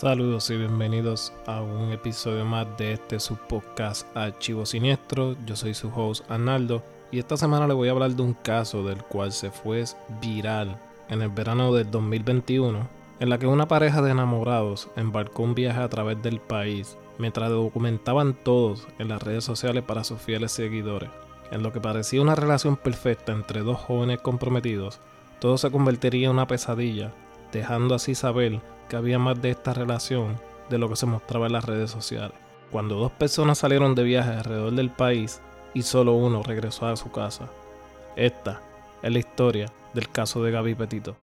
Saludos 0.00 0.48
y 0.48 0.56
bienvenidos 0.56 1.30
a 1.46 1.60
un 1.60 1.92
episodio 1.92 2.42
más 2.46 2.66
de 2.78 2.94
este 2.94 3.20
su 3.20 3.36
podcast 3.36 4.06
Archivo 4.16 4.64
Siniestro. 4.64 5.36
Yo 5.44 5.56
soy 5.56 5.74
su 5.74 5.92
host 5.94 6.24
Arnaldo 6.30 6.82
y 7.10 7.18
esta 7.18 7.36
semana 7.36 7.66
le 7.66 7.74
voy 7.74 7.88
a 7.88 7.90
hablar 7.90 8.12
de 8.12 8.22
un 8.22 8.32
caso 8.32 8.82
del 8.82 9.02
cual 9.02 9.30
se 9.30 9.50
fue 9.50 9.84
viral 10.22 10.80
en 11.10 11.20
el 11.20 11.28
verano 11.28 11.74
del 11.74 11.90
2021, 11.90 12.88
en 13.20 13.28
la 13.28 13.36
que 13.36 13.46
una 13.46 13.68
pareja 13.68 14.00
de 14.00 14.12
enamorados 14.12 14.88
embarcó 14.96 15.42
un 15.42 15.54
viaje 15.54 15.82
a 15.82 15.90
través 15.90 16.22
del 16.22 16.40
país 16.40 16.96
mientras 17.18 17.50
documentaban 17.50 18.32
todos 18.32 18.88
en 18.98 19.08
las 19.08 19.22
redes 19.22 19.44
sociales 19.44 19.84
para 19.84 20.02
sus 20.02 20.18
fieles 20.18 20.50
seguidores. 20.50 21.10
En 21.50 21.62
lo 21.62 21.74
que 21.74 21.80
parecía 21.82 22.22
una 22.22 22.34
relación 22.34 22.78
perfecta 22.78 23.32
entre 23.32 23.60
dos 23.60 23.78
jóvenes 23.78 24.22
comprometidos, 24.22 24.98
todo 25.40 25.58
se 25.58 25.70
convertiría 25.70 26.28
en 26.28 26.32
una 26.32 26.46
pesadilla, 26.46 27.12
dejando 27.52 27.94
así 27.94 28.14
saber 28.14 28.60
que 28.88 28.96
había 28.96 29.18
más 29.18 29.40
de 29.40 29.50
esta 29.50 29.72
relación 29.72 30.38
de 30.68 30.78
lo 30.78 30.88
que 30.88 30.96
se 30.96 31.06
mostraba 31.06 31.46
en 31.46 31.52
las 31.52 31.64
redes 31.64 31.90
sociales. 31.90 32.36
Cuando 32.70 32.96
dos 32.96 33.12
personas 33.12 33.58
salieron 33.58 33.94
de 33.94 34.04
viaje 34.04 34.30
alrededor 34.30 34.72
del 34.72 34.90
país 34.90 35.40
y 35.74 35.82
solo 35.82 36.12
uno 36.12 36.42
regresó 36.42 36.86
a 36.86 36.96
su 36.96 37.10
casa. 37.10 37.48
Esta 38.16 38.60
es 39.02 39.12
la 39.12 39.18
historia 39.18 39.72
del 39.94 40.08
caso 40.08 40.42
de 40.42 40.52
Gaby 40.52 40.74
Petito. 40.74 41.16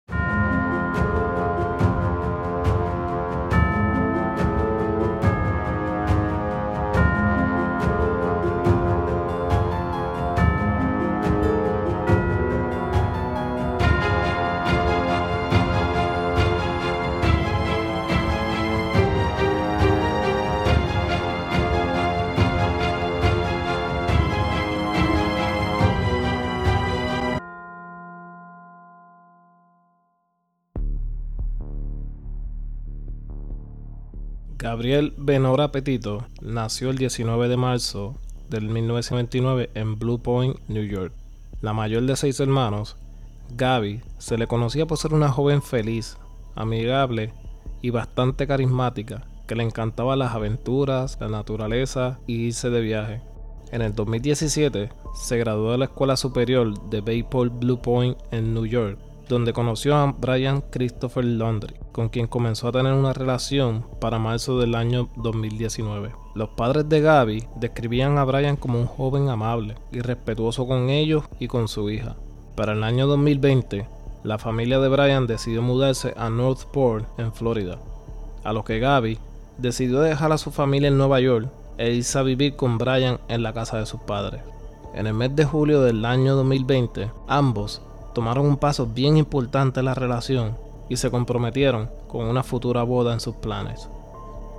Gabriel 34.64 35.12
Benora 35.18 35.70
Petito 35.72 36.24
nació 36.40 36.88
el 36.88 36.96
19 36.96 37.48
de 37.48 37.56
marzo 37.58 38.14
del 38.48 38.70
1929 38.70 39.68
en 39.74 39.98
Blue 39.98 40.22
Point, 40.22 40.56
New 40.68 40.84
York. 40.84 41.12
La 41.60 41.74
mayor 41.74 42.04
de 42.04 42.16
seis 42.16 42.40
hermanos, 42.40 42.96
Gaby 43.54 44.00
se 44.16 44.38
le 44.38 44.46
conocía 44.46 44.86
por 44.86 44.96
ser 44.96 45.12
una 45.12 45.28
joven 45.28 45.60
feliz, 45.60 46.16
amigable 46.54 47.34
y 47.82 47.90
bastante 47.90 48.46
carismática, 48.46 49.26
que 49.46 49.54
le 49.54 49.64
encantaban 49.64 50.18
las 50.18 50.34
aventuras, 50.34 51.18
la 51.20 51.28
naturaleza 51.28 52.18
y 52.26 52.46
irse 52.46 52.70
de 52.70 52.80
viaje. 52.80 53.20
En 53.70 53.82
el 53.82 53.94
2017 53.94 54.88
se 55.14 55.36
graduó 55.36 55.72
de 55.72 55.78
la 55.78 55.84
Escuela 55.84 56.16
Superior 56.16 56.88
de 56.88 57.02
Bayport 57.02 57.52
Blue 57.58 57.82
Point 57.82 58.16
en 58.30 58.54
New 58.54 58.64
York 58.64 58.98
donde 59.28 59.52
conoció 59.52 59.96
a 59.96 60.12
Brian 60.12 60.62
Christopher 60.70 61.24
Laundry, 61.24 61.74
con 61.92 62.08
quien 62.08 62.26
comenzó 62.26 62.68
a 62.68 62.72
tener 62.72 62.92
una 62.92 63.12
relación 63.12 63.84
para 64.00 64.18
marzo 64.18 64.58
del 64.58 64.74
año 64.74 65.08
2019. 65.16 66.12
Los 66.34 66.50
padres 66.50 66.88
de 66.88 67.00
Gaby 67.00 67.46
describían 67.56 68.18
a 68.18 68.24
Brian 68.24 68.56
como 68.56 68.78
un 68.78 68.86
joven 68.86 69.28
amable 69.28 69.76
y 69.92 70.00
respetuoso 70.00 70.66
con 70.66 70.90
ellos 70.90 71.24
y 71.38 71.48
con 71.48 71.68
su 71.68 71.90
hija. 71.90 72.16
Para 72.56 72.72
el 72.72 72.84
año 72.84 73.06
2020, 73.06 73.88
la 74.22 74.38
familia 74.38 74.78
de 74.78 74.88
Brian 74.88 75.26
decidió 75.26 75.62
mudarse 75.62 76.14
a 76.16 76.30
Northport, 76.30 77.06
en 77.18 77.32
Florida, 77.32 77.78
a 78.42 78.52
lo 78.52 78.64
que 78.64 78.78
Gaby 78.78 79.18
decidió 79.58 80.00
dejar 80.00 80.32
a 80.32 80.38
su 80.38 80.50
familia 80.50 80.88
en 80.88 80.98
Nueva 80.98 81.20
York 81.20 81.50
e 81.78 81.92
irse 81.92 82.18
a 82.18 82.22
vivir 82.22 82.56
con 82.56 82.78
Brian 82.78 83.18
en 83.28 83.42
la 83.42 83.52
casa 83.52 83.78
de 83.78 83.86
sus 83.86 84.00
padres. 84.00 84.42
En 84.94 85.06
el 85.06 85.14
mes 85.14 85.34
de 85.34 85.44
julio 85.44 85.82
del 85.82 86.04
año 86.04 86.36
2020, 86.36 87.10
ambos 87.26 87.82
tomaron 88.14 88.46
un 88.46 88.56
paso 88.56 88.86
bien 88.86 89.16
importante 89.16 89.80
en 89.80 89.86
la 89.86 89.94
relación 89.94 90.56
y 90.88 90.96
se 90.96 91.10
comprometieron 91.10 91.90
con 92.08 92.26
una 92.26 92.42
futura 92.42 92.82
boda 92.82 93.12
en 93.12 93.20
sus 93.20 93.34
planes. 93.36 93.88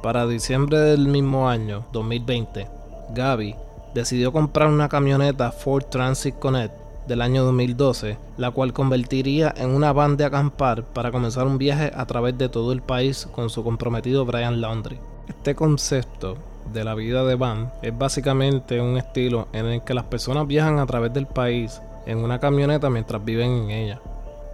Para 0.04 0.28
diciembre 0.28 0.78
del 0.80 1.08
mismo 1.08 1.50
año, 1.50 1.86
2020, 1.92 2.68
Gaby 3.16 3.56
decidió 3.94 4.32
comprar 4.32 4.68
una 4.68 4.90
camioneta 4.90 5.52
Ford 5.52 5.86
Transit 5.86 6.38
Connect 6.38 6.74
del 7.08 7.22
año 7.22 7.44
2012, 7.46 8.18
la 8.38 8.52
cual 8.52 8.74
convertiría 8.74 9.54
en 9.56 9.70
una 9.70 9.94
van 9.94 10.18
de 10.18 10.26
acampar 10.26 10.84
para 10.84 11.12
comenzar 11.12 11.48
un 11.48 11.58
viaje 11.58 11.92
a 11.96 12.06
través 12.06 12.38
de 12.38 12.50
todo 12.50 12.72
el 12.72 12.82
país 12.82 13.28
con 13.32 13.50
su 13.50 13.64
comprometido 13.64 14.26
Brian 14.26 14.60
Laundry. 14.60 15.00
Este 15.28 15.56
concepto 15.56 16.38
de 16.74 16.84
la 16.84 16.96
vida 16.96 17.24
de 17.24 17.36
van 17.36 17.72
es 17.82 17.98
básicamente 17.98 18.82
un 18.82 18.98
estilo 18.98 19.48
en 19.54 19.66
el 19.68 19.84
que 19.84 19.94
las 19.94 20.06
personas 20.06 20.48
viajan 20.48 20.80
a 20.80 20.86
través 20.86 21.14
del 21.14 21.28
país 21.28 21.80
en 22.06 22.20
una 22.20 22.40
camioneta 22.40 22.90
mientras 22.90 23.24
viven 23.24 23.52
en 23.52 23.72
ella. 23.72 24.02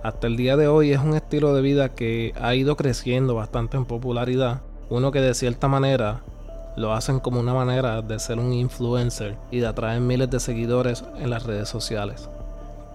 Hasta 0.04 0.28
el 0.28 0.38
día 0.38 0.58
de 0.58 0.68
hoy 0.68 0.92
es 0.92 1.00
un 1.00 1.16
estilo 1.16 1.54
de 1.54 1.62
vida 1.62 1.90
que 1.90 2.34
ha 2.40 2.56
ido 2.56 2.76
creciendo 2.76 3.36
bastante 3.36 3.78
en 3.78 3.86
popularidad, 3.86 4.62
uno 4.90 5.12
que 5.12 5.22
de 5.22 5.34
cierta 5.34 5.68
manera 5.68 6.22
lo 6.76 6.94
hacen 6.94 7.20
como 7.20 7.40
una 7.40 7.54
manera 7.54 8.02
de 8.02 8.20
ser 8.20 8.40
un 8.40 8.54
influencer 8.54 9.38
y 9.52 9.60
de 9.60 9.68
atraer 9.68 10.02
miles 10.02 10.30
de 10.30 10.40
seguidores 10.40 11.04
en 11.20 11.30
las 11.30 11.44
redes 11.44 11.70
sociales. 11.70 12.30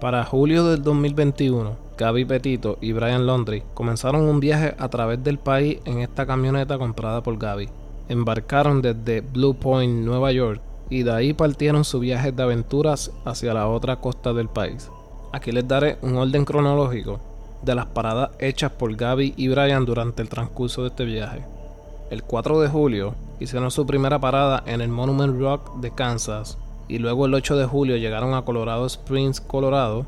Para 0.01 0.25
julio 0.25 0.65
del 0.65 0.83
2021, 0.83 1.75
Gaby 1.97 2.25
Petito 2.25 2.77
y 2.81 2.91
Brian 2.91 3.25
Laundry 3.25 3.63
comenzaron 3.73 4.21
un 4.21 4.39
viaje 4.39 4.75
a 4.77 4.89
través 4.89 5.23
del 5.23 5.39
país 5.39 5.79
en 5.85 5.99
esta 5.99 6.25
camioneta 6.25 6.77
comprada 6.77 7.23
por 7.23 7.37
Gaby. 7.37 7.69
Embarcaron 8.09 8.81
desde 8.81 9.21
Blue 9.21 9.55
Point, 9.55 10.05
Nueva 10.05 10.31
York, 10.31 10.61
y 10.89 11.03
de 11.03 11.11
ahí 11.11 11.33
partieron 11.33 11.83
su 11.83 11.99
viaje 11.99 12.31
de 12.31 12.43
aventuras 12.43 13.11
hacia 13.25 13.53
la 13.53 13.67
otra 13.67 13.97
costa 13.97 14.33
del 14.33 14.49
país. 14.49 14.89
Aquí 15.31 15.51
les 15.51 15.67
daré 15.67 15.97
un 16.01 16.15
orden 16.15 16.45
cronológico 16.45 17.19
de 17.61 17.75
las 17.75 17.87
paradas 17.87 18.31
hechas 18.39 18.71
por 18.71 18.95
Gaby 18.95 19.33
y 19.35 19.47
Brian 19.49 19.85
durante 19.85 20.21
el 20.21 20.29
transcurso 20.29 20.83
de 20.83 20.89
este 20.89 21.05
viaje. 21.05 21.43
El 22.09 22.23
4 22.23 22.61
de 22.61 22.69
julio 22.69 23.15
hicieron 23.39 23.71
su 23.71 23.85
primera 23.85 24.19
parada 24.19 24.63
en 24.65 24.81
el 24.81 24.89
Monument 24.89 25.39
Rock 25.39 25.79
de 25.79 25.91
Kansas 25.91 26.57
y 26.87 26.99
luego 26.99 27.25
el 27.25 27.33
8 27.33 27.57
de 27.57 27.65
julio 27.65 27.97
llegaron 27.97 28.33
a 28.33 28.43
Colorado 28.43 28.85
Springs, 28.85 29.41
Colorado, 29.41 30.05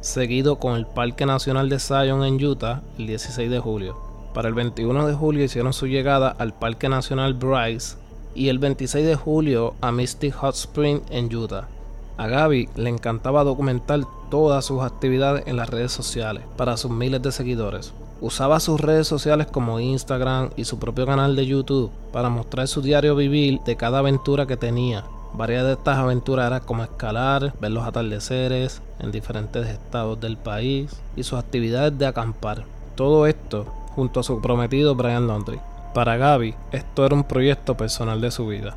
seguido 0.00 0.56
con 0.56 0.76
el 0.76 0.86
Parque 0.86 1.26
Nacional 1.26 1.68
de 1.68 1.80
Zion 1.80 2.24
en 2.24 2.44
Utah 2.44 2.82
el 2.98 3.08
16 3.08 3.50
de 3.50 3.58
julio. 3.58 3.96
Para 4.32 4.48
el 4.48 4.54
21 4.54 5.06
de 5.06 5.14
julio 5.14 5.44
hicieron 5.44 5.72
su 5.72 5.86
llegada 5.86 6.30
al 6.30 6.54
Parque 6.54 6.88
Nacional 6.88 7.34
Bryce 7.34 7.96
y 8.34 8.48
el 8.48 8.58
26 8.58 9.06
de 9.06 9.16
julio 9.16 9.74
a 9.80 9.92
Mystic 9.92 10.34
Hot 10.34 10.54
Spring 10.54 11.00
en 11.10 11.34
Utah. 11.34 11.68
A 12.16 12.26
Gaby 12.26 12.68
le 12.76 12.90
encantaba 12.90 13.44
documentar 13.44 14.00
todas 14.30 14.64
sus 14.64 14.82
actividades 14.82 15.44
en 15.46 15.56
las 15.56 15.68
redes 15.68 15.92
sociales 15.92 16.44
para 16.56 16.76
sus 16.76 16.90
miles 16.90 17.22
de 17.22 17.32
seguidores. 17.32 17.92
Usaba 18.20 18.60
sus 18.60 18.80
redes 18.80 19.08
sociales 19.08 19.48
como 19.48 19.80
Instagram 19.80 20.50
y 20.56 20.64
su 20.64 20.78
propio 20.78 21.06
canal 21.06 21.34
de 21.34 21.46
YouTube 21.46 21.90
para 22.12 22.28
mostrar 22.28 22.68
su 22.68 22.80
diario 22.80 23.16
vivir 23.16 23.60
de 23.66 23.76
cada 23.76 23.98
aventura 23.98 24.46
que 24.46 24.56
tenía. 24.56 25.04
Varias 25.34 25.64
de 25.64 25.72
estas 25.72 25.98
aventuras 25.98 26.46
eran 26.46 26.60
como 26.60 26.84
escalar, 26.84 27.54
ver 27.60 27.70
los 27.72 27.84
atardeceres 27.84 28.82
en 29.00 29.10
diferentes 29.10 29.66
estados 29.66 30.20
del 30.20 30.36
país 30.36 30.94
y 31.16 31.22
sus 31.22 31.38
actividades 31.38 31.98
de 31.98 32.06
acampar. 32.06 32.64
Todo 32.94 33.26
esto 33.26 33.64
junto 33.96 34.20
a 34.20 34.22
su 34.22 34.40
prometido 34.40 34.94
Brian 34.94 35.26
Laundry. 35.26 35.58
Para 35.94 36.16
Gaby, 36.16 36.54
esto 36.70 37.04
era 37.04 37.14
un 37.14 37.24
proyecto 37.24 37.76
personal 37.76 38.22
de 38.22 38.30
su 38.30 38.46
vida. 38.46 38.74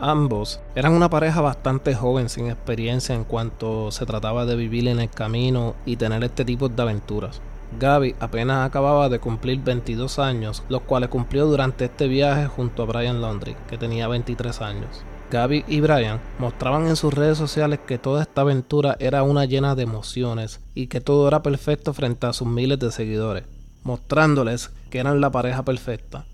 Ambos 0.00 0.60
eran 0.74 0.94
una 0.94 1.10
pareja 1.10 1.42
bastante 1.42 1.94
joven 1.94 2.30
sin 2.30 2.46
experiencia 2.46 3.14
en 3.14 3.24
cuanto 3.24 3.90
se 3.90 4.06
trataba 4.06 4.46
de 4.46 4.56
vivir 4.56 4.88
en 4.88 4.98
el 4.98 5.10
camino 5.10 5.74
y 5.84 5.96
tener 5.96 6.24
este 6.24 6.46
tipo 6.46 6.70
de 6.70 6.82
aventuras. 6.82 7.42
Gaby 7.78 8.14
apenas 8.18 8.66
acababa 8.66 9.10
de 9.10 9.18
cumplir 9.18 9.60
22 9.62 10.18
años, 10.18 10.62
los 10.70 10.80
cuales 10.80 11.10
cumplió 11.10 11.44
durante 11.44 11.84
este 11.84 12.08
viaje 12.08 12.46
junto 12.46 12.82
a 12.82 12.86
Brian 12.86 13.20
Laundry, 13.20 13.54
que 13.68 13.76
tenía 13.76 14.08
23 14.08 14.62
años. 14.62 15.04
Gaby 15.30 15.66
y 15.68 15.80
Brian 15.80 16.18
mostraban 16.38 16.86
en 16.86 16.96
sus 16.96 17.12
redes 17.12 17.36
sociales 17.36 17.80
que 17.86 17.98
toda 17.98 18.22
esta 18.22 18.40
aventura 18.40 18.96
era 19.00 19.22
una 19.22 19.44
llena 19.44 19.74
de 19.74 19.82
emociones 19.82 20.60
y 20.74 20.86
que 20.86 21.02
todo 21.02 21.28
era 21.28 21.42
perfecto 21.42 21.92
frente 21.92 22.26
a 22.26 22.32
sus 22.32 22.48
miles 22.48 22.78
de 22.78 22.90
seguidores 22.90 23.44
mostrándoles 23.84 24.70
que 24.90 24.98
eran 24.98 25.20
la 25.20 25.30
pareja 25.30 25.62
perfecta. 25.62 26.24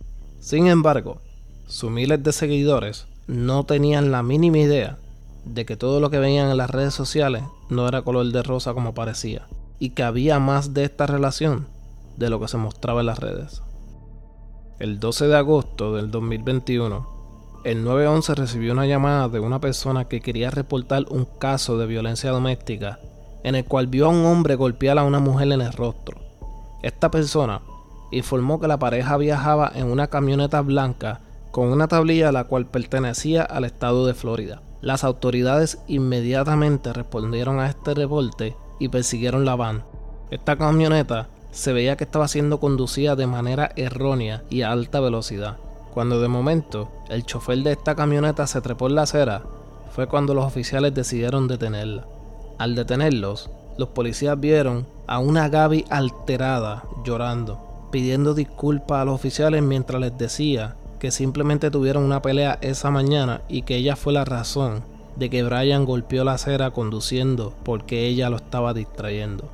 Sin 0.40 0.66
embargo, 0.66 1.20
sus 1.66 1.90
miles 1.90 2.22
de 2.22 2.32
seguidores 2.32 3.06
no 3.26 3.64
tenían 3.64 4.10
la 4.10 4.22
mínima 4.22 4.58
idea 4.58 4.98
de 5.44 5.64
que 5.64 5.76
todo 5.76 6.00
lo 6.00 6.10
que 6.10 6.18
veían 6.18 6.50
en 6.50 6.56
las 6.56 6.70
redes 6.70 6.94
sociales 6.94 7.42
no 7.68 7.86
era 7.86 8.02
color 8.02 8.26
de 8.32 8.42
rosa 8.42 8.74
como 8.74 8.94
parecía, 8.94 9.46
y 9.78 9.90
que 9.90 10.02
había 10.02 10.38
más 10.38 10.74
de 10.74 10.84
esta 10.84 11.06
relación 11.06 11.66
de 12.16 12.30
lo 12.30 12.40
que 12.40 12.48
se 12.48 12.56
mostraba 12.56 13.00
en 13.00 13.06
las 13.06 13.18
redes. 13.18 13.62
El 14.78 14.98
12 14.98 15.26
de 15.28 15.36
agosto 15.36 15.94
del 15.94 16.10
2021, 16.10 17.06
el 17.64 17.84
911 17.84 18.34
recibió 18.34 18.72
una 18.72 18.86
llamada 18.86 19.28
de 19.28 19.40
una 19.40 19.60
persona 19.60 20.06
que 20.06 20.20
quería 20.20 20.50
reportar 20.50 21.04
un 21.10 21.26
caso 21.38 21.76
de 21.76 21.86
violencia 21.86 22.30
doméstica 22.30 22.98
en 23.42 23.54
el 23.54 23.64
cual 23.64 23.86
vio 23.86 24.06
a 24.06 24.10
un 24.10 24.24
hombre 24.24 24.54
golpear 24.54 24.98
a 24.98 25.04
una 25.04 25.18
mujer 25.18 25.52
en 25.52 25.60
el 25.60 25.72
rostro. 25.72 26.19
Esta 26.82 27.10
persona 27.10 27.62
informó 28.10 28.60
que 28.60 28.68
la 28.68 28.78
pareja 28.78 29.16
viajaba 29.16 29.70
en 29.74 29.90
una 29.90 30.08
camioneta 30.08 30.60
blanca 30.62 31.20
con 31.50 31.68
una 31.68 31.88
tablilla 31.88 32.28
a 32.28 32.32
la 32.32 32.44
cual 32.44 32.66
pertenecía 32.66 33.42
al 33.42 33.64
estado 33.64 34.06
de 34.06 34.14
Florida. 34.14 34.62
Las 34.80 35.04
autoridades 35.04 35.78
inmediatamente 35.88 36.92
respondieron 36.92 37.60
a 37.60 37.68
este 37.68 37.94
reporte 37.94 38.56
y 38.78 38.88
persiguieron 38.88 39.44
la 39.44 39.56
van. 39.56 39.84
Esta 40.30 40.56
camioneta 40.56 41.28
se 41.50 41.72
veía 41.72 41.96
que 41.96 42.04
estaba 42.04 42.28
siendo 42.28 42.60
conducida 42.60 43.16
de 43.16 43.26
manera 43.26 43.72
errónea 43.76 44.44
y 44.48 44.62
a 44.62 44.70
alta 44.70 45.00
velocidad. 45.00 45.58
Cuando 45.92 46.20
de 46.20 46.28
momento 46.28 46.88
el 47.08 47.26
chofer 47.26 47.58
de 47.58 47.72
esta 47.72 47.96
camioneta 47.96 48.46
se 48.46 48.60
trepó 48.60 48.86
en 48.86 48.94
la 48.94 49.02
acera, 49.02 49.42
fue 49.90 50.06
cuando 50.06 50.34
los 50.34 50.44
oficiales 50.44 50.94
decidieron 50.94 51.48
detenerla. 51.48 52.06
Al 52.58 52.76
detenerlos, 52.76 53.50
los 53.76 53.88
policías 53.88 54.38
vieron 54.38 54.86
a 55.10 55.18
una 55.18 55.48
Gaby 55.48 55.86
alterada, 55.90 56.84
llorando, 57.04 57.88
pidiendo 57.90 58.32
disculpas 58.32 59.00
a 59.00 59.04
los 59.04 59.16
oficiales 59.16 59.60
mientras 59.60 60.00
les 60.00 60.16
decía 60.16 60.76
que 61.00 61.10
simplemente 61.10 61.72
tuvieron 61.72 62.04
una 62.04 62.22
pelea 62.22 62.58
esa 62.60 62.92
mañana 62.92 63.40
y 63.48 63.62
que 63.62 63.74
ella 63.74 63.96
fue 63.96 64.12
la 64.12 64.24
razón 64.24 64.84
de 65.16 65.28
que 65.28 65.42
Brian 65.42 65.84
golpeó 65.84 66.22
la 66.22 66.34
acera 66.34 66.70
conduciendo 66.70 67.52
porque 67.64 68.06
ella 68.06 68.30
lo 68.30 68.36
estaba 68.36 68.72
distrayendo. 68.72 69.48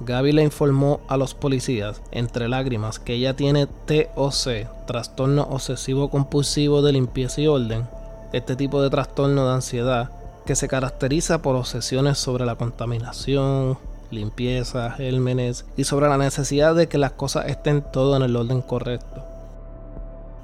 Gaby 0.00 0.32
le 0.32 0.42
informó 0.42 0.98
a 1.06 1.16
los 1.16 1.34
policías, 1.34 2.02
entre 2.10 2.48
lágrimas, 2.48 2.98
que 2.98 3.14
ella 3.14 3.36
tiene 3.36 3.68
TOC, 3.68 4.66
trastorno 4.88 5.42
obsesivo 5.42 6.10
compulsivo 6.10 6.82
de 6.82 6.92
limpieza 6.92 7.42
y 7.42 7.46
orden, 7.46 7.86
este 8.32 8.56
tipo 8.56 8.82
de 8.82 8.90
trastorno 8.90 9.46
de 9.46 9.54
ansiedad 9.54 10.10
que 10.44 10.56
se 10.56 10.66
caracteriza 10.66 11.42
por 11.42 11.54
obsesiones 11.54 12.18
sobre 12.18 12.44
la 12.44 12.56
contaminación, 12.56 13.78
limpieza, 14.10 14.90
gérmenes 14.92 15.64
y 15.76 15.84
sobre 15.84 16.08
la 16.08 16.18
necesidad 16.18 16.74
de 16.74 16.88
que 16.88 16.98
las 16.98 17.12
cosas 17.12 17.46
estén 17.46 17.82
todo 17.92 18.16
en 18.16 18.22
el 18.22 18.36
orden 18.36 18.62
correcto. 18.62 19.24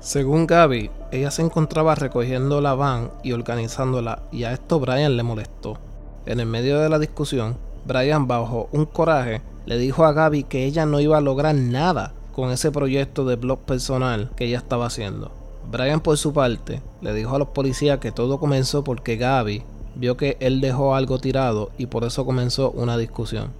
Según 0.00 0.46
Gaby, 0.46 0.90
ella 1.12 1.30
se 1.30 1.42
encontraba 1.42 1.94
recogiendo 1.94 2.60
la 2.60 2.74
van 2.74 3.10
y 3.22 3.32
organizándola 3.32 4.22
y 4.32 4.44
a 4.44 4.52
esto 4.52 4.80
Brian 4.80 5.16
le 5.16 5.22
molestó. 5.22 5.78
En 6.26 6.40
el 6.40 6.46
medio 6.46 6.80
de 6.80 6.88
la 6.88 6.98
discusión, 6.98 7.56
Brian 7.86 8.26
bajo 8.26 8.68
un 8.72 8.86
coraje 8.86 9.42
le 9.64 9.78
dijo 9.78 10.04
a 10.04 10.12
Gaby 10.12 10.44
que 10.44 10.64
ella 10.64 10.86
no 10.86 10.98
iba 10.98 11.18
a 11.18 11.20
lograr 11.20 11.54
nada 11.54 12.12
con 12.32 12.50
ese 12.50 12.72
proyecto 12.72 13.24
de 13.24 13.36
blog 13.36 13.60
personal 13.60 14.30
que 14.34 14.46
ella 14.46 14.58
estaba 14.58 14.86
haciendo. 14.86 15.30
Brian 15.70 16.00
por 16.00 16.16
su 16.18 16.32
parte 16.32 16.82
le 17.00 17.14
dijo 17.14 17.36
a 17.36 17.38
los 17.38 17.48
policías 17.48 17.98
que 17.98 18.12
todo 18.12 18.40
comenzó 18.40 18.82
porque 18.82 19.16
Gaby 19.16 19.62
vio 19.94 20.16
que 20.16 20.36
él 20.40 20.60
dejó 20.60 20.94
algo 20.94 21.18
tirado 21.18 21.70
y 21.78 21.86
por 21.86 22.04
eso 22.04 22.24
comenzó 22.24 22.70
una 22.70 22.96
discusión. 22.96 23.50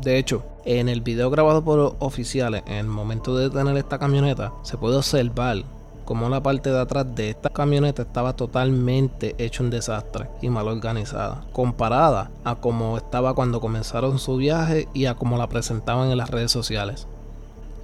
De 0.00 0.18
hecho, 0.18 0.44
en 0.64 0.88
el 0.88 1.00
video 1.00 1.28
grabado 1.30 1.64
por 1.64 1.96
oficiales 1.98 2.62
en 2.66 2.76
el 2.76 2.86
momento 2.86 3.36
de 3.36 3.48
detener 3.48 3.76
esta 3.76 3.98
camioneta, 3.98 4.52
se 4.62 4.76
puede 4.76 4.96
observar 4.96 5.64
como 6.04 6.30
la 6.30 6.42
parte 6.42 6.70
de 6.70 6.80
atrás 6.80 7.04
de 7.14 7.28
esta 7.28 7.50
camioneta 7.50 8.00
estaba 8.00 8.34
totalmente 8.34 9.34
hecho 9.36 9.62
un 9.62 9.68
desastre 9.68 10.26
y 10.40 10.48
mal 10.48 10.66
organizada, 10.66 11.44
comparada 11.52 12.30
a 12.44 12.54
como 12.54 12.96
estaba 12.96 13.34
cuando 13.34 13.60
comenzaron 13.60 14.18
su 14.18 14.36
viaje 14.36 14.88
y 14.94 15.04
a 15.04 15.16
como 15.16 15.36
la 15.36 15.48
presentaban 15.48 16.10
en 16.10 16.16
las 16.16 16.30
redes 16.30 16.50
sociales. 16.50 17.06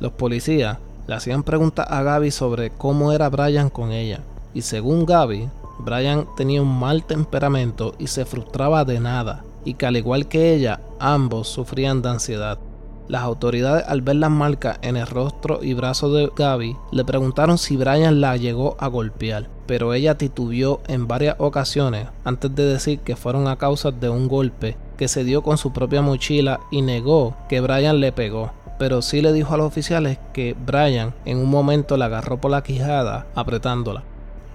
Los 0.01 0.13
policías 0.13 0.79
le 1.07 1.15
hacían 1.15 1.43
preguntas 1.43 1.87
a 1.91 2.03
Gaby 2.03 2.31
sobre 2.31 2.71
cómo 2.71 3.13
era 3.13 3.29
Brian 3.29 3.69
con 3.69 3.93
ella, 3.93 4.21
y 4.55 4.63
según 4.63 5.05
Gaby, 5.05 5.51
Brian 5.79 6.27
tenía 6.37 6.63
un 6.63 6.79
mal 6.79 7.05
temperamento 7.05 7.95
y 7.99 8.07
se 8.07 8.25
frustraba 8.25 8.85
de 8.85 9.01
nada, 9.01 9.45
y 9.65 9.75
que 9.75 9.87
al 9.87 9.97
igual 9.97 10.29
que 10.29 10.55
ella, 10.55 10.81
ambos 10.99 11.49
sufrían 11.49 12.03
de 12.03 12.11
ansiedad. 12.11 12.59
Las 13.07 13.23
autoridades 13.23 13.85
al 13.87 14.01
ver 14.01 14.17
las 14.17 14.31
marcas 14.31 14.79
en 14.81 14.97
el 14.97 15.07
rostro 15.07 15.63
y 15.63 15.75
brazo 15.75 16.11
de 16.13 16.33
Gaby 16.35 16.75
le 16.91 17.05
preguntaron 17.05 17.59
si 17.59 17.77
Brian 17.77 18.21
la 18.21 18.37
llegó 18.39 18.77
a 18.79 18.87
golpear, 18.89 19.49
pero 19.67 19.93
ella 19.93 20.17
titubeó 20.17 20.81
en 20.87 21.07
varias 21.07 21.37
ocasiones 21.39 22.09
antes 22.25 22.55
de 22.55 22.65
decir 22.65 23.01
que 23.01 23.17
fueron 23.17 23.47
a 23.47 23.57
causa 23.57 23.91
de 23.91 24.09
un 24.09 24.27
golpe 24.27 24.79
que 24.97 25.09
se 25.09 25.23
dio 25.23 25.43
con 25.43 25.59
su 25.59 25.73
propia 25.73 26.01
mochila 26.01 26.61
y 26.71 26.81
negó 26.81 27.37
que 27.51 27.61
Brian 27.61 28.01
le 28.01 28.13
pegó 28.13 28.53
pero 28.79 29.03
sí 29.03 29.21
le 29.21 29.33
dijo 29.33 29.55
a 29.55 29.57
los 29.57 29.67
oficiales 29.67 30.19
que 30.33 30.55
Brian 30.67 31.15
en 31.25 31.39
un 31.39 31.49
momento 31.49 31.97
la 31.97 32.07
agarró 32.07 32.39
por 32.39 32.51
la 32.51 32.63
quijada 32.63 33.27
apretándola. 33.35 34.03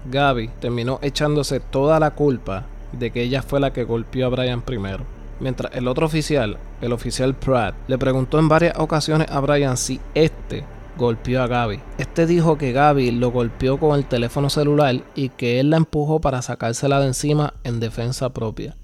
Gaby 0.06 0.50
terminó 0.60 0.98
echándose 1.02 1.60
toda 1.60 2.00
la 2.00 2.12
culpa 2.12 2.64
de 2.92 3.10
que 3.10 3.22
ella 3.22 3.42
fue 3.42 3.60
la 3.60 3.72
que 3.72 3.84
golpeó 3.84 4.26
a 4.26 4.30
Brian 4.30 4.62
primero. 4.62 5.04
Mientras 5.40 5.74
el 5.74 5.88
otro 5.88 6.06
oficial, 6.06 6.58
el 6.80 6.92
oficial 6.92 7.34
Pratt, 7.34 7.74
le 7.88 7.98
preguntó 7.98 8.38
en 8.38 8.48
varias 8.48 8.78
ocasiones 8.78 9.30
a 9.30 9.40
Brian 9.40 9.76
si 9.76 10.00
este 10.14 10.64
golpeó 10.96 11.42
a 11.42 11.46
Gaby. 11.46 11.80
Este 11.98 12.26
dijo 12.26 12.58
que 12.58 12.72
Gaby 12.72 13.10
lo 13.12 13.30
golpeó 13.30 13.78
con 13.78 13.98
el 13.98 14.04
teléfono 14.04 14.50
celular 14.50 15.00
y 15.14 15.30
que 15.30 15.60
él 15.60 15.70
la 15.70 15.78
empujó 15.78 16.20
para 16.20 16.42
sacársela 16.42 17.00
de 17.00 17.06
encima 17.06 17.54
en 17.64 17.80
defensa 17.80 18.30
propia. 18.30 18.76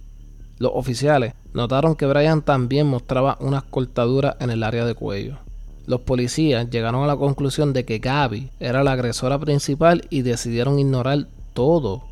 Los 0.59 0.73
oficiales 0.75 1.35
notaron 1.53 1.95
que 1.95 2.07
Brian 2.07 2.41
también 2.41 2.87
mostraba 2.87 3.37
unas 3.41 3.65
cortaduras 3.65 4.37
en 4.41 4.51
el 4.51 4.63
área 4.63 4.87
de 4.87 4.95
cuello. 4.95 5.39
Los 5.87 6.01
policías 6.01 6.69
llegaron 6.69 7.05
a 7.05 7.07
la 7.07 7.17
conclusión 7.17 7.73
de 7.73 7.85
que 7.85 7.99
Gaby 7.99 8.51
era 8.59 8.83
la 8.83 8.93
agresora 8.93 9.39
principal 9.39 10.03
y 10.11 10.23
decidieron 10.23 10.81
ignorar 10.81 11.29
todo 11.55 12.03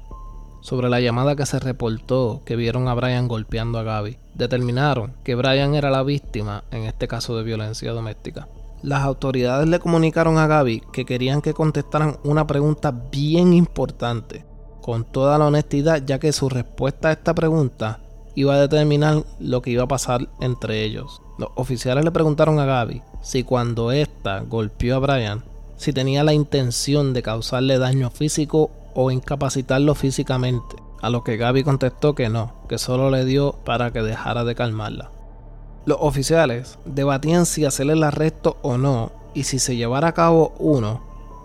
sobre 0.62 0.88
la 0.88 1.00
llamada 1.00 1.34
que 1.34 1.44
se 1.44 1.58
reportó 1.58 2.42
que 2.46 2.54
vieron 2.54 2.86
a 2.86 2.94
Brian 2.94 3.26
golpeando 3.26 3.78
a 3.78 3.82
Gaby. 3.82 4.16
Determinaron 4.34 5.12
que 5.24 5.34
Brian 5.34 5.74
era 5.74 5.90
la 5.90 6.04
víctima 6.04 6.62
en 6.70 6.84
este 6.84 7.08
caso 7.08 7.36
de 7.36 7.42
violencia 7.42 7.92
doméstica. 7.92 8.46
Las 8.82 9.02
autoridades 9.02 9.68
le 9.68 9.80
comunicaron 9.80 10.38
a 10.38 10.46
Gaby 10.46 10.82
que 10.92 11.04
querían 11.04 11.42
que 11.42 11.52
contestaran 11.52 12.18
una 12.22 12.46
pregunta 12.46 12.94
bien 13.10 13.52
importante, 13.54 14.44
con 14.82 15.04
toda 15.04 15.36
la 15.36 15.46
honestidad, 15.46 16.02
ya 16.06 16.20
que 16.20 16.32
su 16.32 16.48
respuesta 16.48 17.08
a 17.08 17.12
esta 17.12 17.34
pregunta 17.34 18.03
iba 18.34 18.54
a 18.54 18.60
determinar 18.60 19.24
lo 19.38 19.62
que 19.62 19.70
iba 19.70 19.84
a 19.84 19.88
pasar 19.88 20.28
entre 20.40 20.84
ellos. 20.84 21.22
Los 21.38 21.50
oficiales 21.54 22.04
le 22.04 22.10
preguntaron 22.10 22.58
a 22.58 22.64
Gaby 22.64 23.02
si 23.22 23.42
cuando 23.42 23.92
ésta 23.92 24.40
golpeó 24.40 24.96
a 24.96 24.98
Brian, 24.98 25.44
si 25.76 25.92
tenía 25.92 26.24
la 26.24 26.34
intención 26.34 27.12
de 27.12 27.22
causarle 27.22 27.78
daño 27.78 28.10
físico 28.10 28.70
o 28.94 29.10
incapacitarlo 29.10 29.94
físicamente, 29.94 30.76
a 31.02 31.10
lo 31.10 31.24
que 31.24 31.36
Gaby 31.36 31.64
contestó 31.64 32.14
que 32.14 32.28
no, 32.28 32.52
que 32.68 32.78
solo 32.78 33.10
le 33.10 33.24
dio 33.24 33.52
para 33.64 33.92
que 33.92 34.02
dejara 34.02 34.44
de 34.44 34.54
calmarla. 34.54 35.10
Los 35.86 35.98
oficiales 36.00 36.78
debatían 36.84 37.44
si 37.44 37.64
hacerle 37.64 37.94
el 37.94 38.04
arresto 38.04 38.56
o 38.62 38.78
no, 38.78 39.12
y 39.34 39.44
si 39.44 39.58
se 39.58 39.76
llevara 39.76 40.08
a 40.08 40.14
cabo 40.14 40.54
uno, 40.58 41.02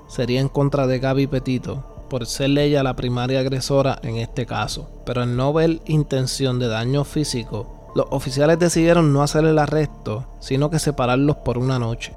sería 0.07 0.39
en 0.39 0.47
contra 0.47 0.87
de 0.87 0.99
Gaby 0.99 1.27
Petito, 1.27 1.83
por 2.09 2.25
ser 2.25 2.57
ella 2.57 2.83
la 2.83 2.95
primaria 2.95 3.39
agresora 3.39 3.99
en 4.03 4.17
este 4.17 4.45
caso, 4.45 4.89
pero 5.05 5.21
al 5.21 5.37
no 5.37 5.53
ver 5.53 5.79
intención 5.85 6.59
de 6.59 6.67
daño 6.67 7.03
físico, 7.03 7.91
los 7.95 8.07
oficiales 8.09 8.59
decidieron 8.59 9.13
no 9.13 9.23
hacer 9.23 9.45
el 9.45 9.57
arresto, 9.57 10.25
sino 10.39 10.69
que 10.69 10.79
separarlos 10.79 11.37
por 11.37 11.57
una 11.57 11.79
noche. 11.79 12.13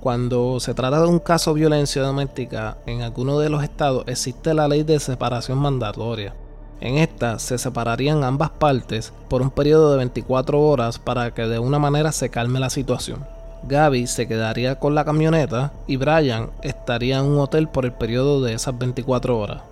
Cuando 0.00 0.60
se 0.60 0.74
trata 0.74 1.00
de 1.00 1.08
un 1.08 1.18
caso 1.18 1.52
de 1.52 1.60
violencia 1.60 2.02
doméstica, 2.02 2.78
en 2.86 3.02
alguno 3.02 3.38
de 3.38 3.48
los 3.48 3.64
estados 3.64 4.04
existe 4.06 4.54
la 4.54 4.68
ley 4.68 4.82
de 4.82 5.00
separación 5.00 5.58
mandatoria. 5.58 6.34
En 6.80 6.98
esta 6.98 7.38
se 7.38 7.58
separarían 7.58 8.22
ambas 8.22 8.50
partes 8.50 9.12
por 9.28 9.42
un 9.42 9.50
periodo 9.50 9.90
de 9.90 9.96
24 9.96 10.60
horas 10.60 10.98
para 10.98 11.32
que 11.32 11.42
de 11.42 11.58
una 11.58 11.78
manera 11.78 12.12
se 12.12 12.28
calme 12.28 12.60
la 12.60 12.70
situación. 12.70 13.35
Gaby 13.64 14.06
se 14.06 14.28
quedaría 14.28 14.78
con 14.78 14.94
la 14.94 15.04
camioneta 15.04 15.72
y 15.86 15.96
Brian 15.96 16.50
estaría 16.62 17.18
en 17.18 17.24
un 17.24 17.38
hotel 17.38 17.68
por 17.68 17.84
el 17.84 17.92
periodo 17.92 18.42
de 18.42 18.54
esas 18.54 18.78
24 18.78 19.38
horas. 19.38 19.62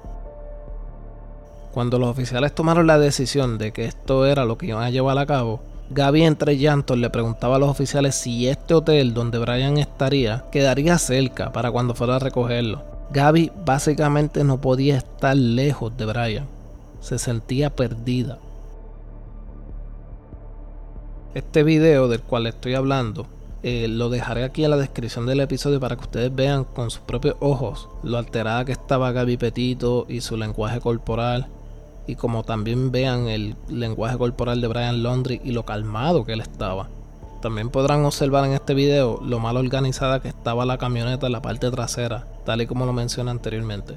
Cuando 1.73 1.99
los 1.99 2.09
oficiales 2.09 2.55
tomaron 2.55 2.87
la 2.87 2.99
decisión 2.99 3.59
de 3.59 3.73
que 3.73 3.85
esto 3.85 4.27
era 4.27 4.45
lo 4.45 4.59
que 4.59 4.67
iban 4.67 4.83
a 4.83 4.91
llevar 4.91 5.19
a 5.19 5.27
cabo, 5.27 5.61
Gaby 5.91 6.25
entre 6.25 6.57
llantos 6.57 6.97
le 6.97 7.11
preguntaba 7.11 7.57
a 7.57 7.59
los 7.59 7.69
oficiales 7.69 8.15
si 8.15 8.49
este 8.49 8.75
hotel 8.75 9.13
donde 9.13 9.39
Brian 9.39 9.77
estaría 9.77 10.45
quedaría 10.51 10.99
cerca 10.99 11.53
para 11.53 11.71
cuando 11.71 11.95
fuera 11.95 12.17
a 12.17 12.21
recogerlo. 12.21 12.83
Gaby 13.11 13.53
básicamente 13.65 14.45
no 14.45 14.61
podía 14.61 14.97
estar 14.97 15.37
lejos 15.37 15.97
de 15.97 16.07
Brian. 16.07 16.47
Se 17.01 17.19
sentía 17.19 17.71
perdida. 17.71 18.39
Este 21.35 21.63
video 21.65 22.09
del 22.09 22.23
cual 22.23 22.47
estoy 22.47 22.75
hablando 22.75 23.27
eh, 23.67 23.89
lo 23.89 24.11
dejaré 24.11 24.45
aquí 24.45 24.63
en 24.63 24.73
la 24.73 24.77
descripción 24.77 25.25
del 25.25 25.41
episodio 25.41 25.81
para 25.81 25.97
que 25.97 26.03
ustedes 26.03 26.35
vean 26.35 26.65
con 26.65 26.91
sus 26.91 27.01
propios 27.01 27.37
ojos 27.41 27.89
lo 28.03 28.19
alterada 28.19 28.67
que 28.67 28.73
estaba 28.73 29.11
Gaby 29.13 29.39
Petito 29.39 30.05
y 30.07 30.21
su 30.21 30.37
lenguaje 30.37 30.83
corporal. 30.83 31.47
Y 32.07 32.17
como 32.17 32.45
también 32.45 32.93
vean 32.93 33.27
el 33.27 33.57
lenguaje 33.71 34.19
corporal 34.19 34.61
de 34.61 34.69
Brian 34.69 35.03
Laundry 35.03 35.41
y 35.43 35.53
lo 35.53 35.65
calmado 35.65 36.27
que 36.27 36.35
él 36.35 36.43
estaba. 36.43 36.89
También 37.41 37.71
podrán 37.71 38.05
observar 38.05 38.45
en 38.45 38.53
este 38.53 38.75
video 38.75 39.19
lo 39.23 39.39
mal 39.39 39.57
organizada 39.57 40.21
que 40.21 40.29
estaba 40.29 40.67
la 40.67 40.77
camioneta 40.77 41.25
en 41.25 41.33
la 41.33 41.41
parte 41.41 41.71
trasera, 41.71 42.27
tal 42.45 42.61
y 42.61 42.67
como 42.67 42.85
lo 42.85 42.93
mencioné 42.93 43.31
anteriormente. 43.31 43.95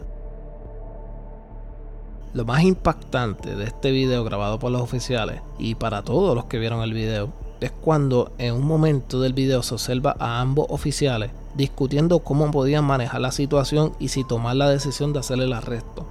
Lo 2.34 2.46
más 2.46 2.64
impactante 2.64 3.54
de 3.54 3.66
este 3.66 3.92
video 3.92 4.24
grabado 4.24 4.60
por 4.60 4.72
los 4.72 4.80
oficiales 4.80 5.42
y 5.60 5.76
para 5.76 6.04
todos 6.04 6.34
los 6.36 6.46
que 6.46 6.58
vieron 6.58 6.82
el 6.84 6.94
video 6.94 7.47
es 7.62 7.72
cuando 7.72 8.32
en 8.38 8.54
un 8.54 8.66
momento 8.66 9.20
del 9.20 9.34
video 9.34 9.64
se 9.64 9.74
observa 9.74 10.16
a 10.20 10.42
ambos 10.42 10.68
oficiales 10.70 11.32
discutiendo 11.58 12.20
cómo 12.20 12.52
podían 12.52 12.86
manejar 12.86 13.20
la 13.20 13.32
situación 13.32 13.94
y 14.00 14.10
si 14.10 14.24
tomar 14.24 14.56
la 14.56 14.70
decisión 14.70 15.12
de 15.12 15.20
hacer 15.20 15.40
el 15.40 15.54
arresto. 15.54 16.06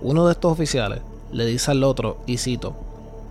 Uno 0.00 0.26
de 0.26 0.32
estos 0.32 0.50
oficiales 0.50 1.02
le 1.30 1.44
dice 1.44 1.70
al 1.70 1.84
otro, 1.84 2.18
y 2.26 2.38
cito, 2.38 2.74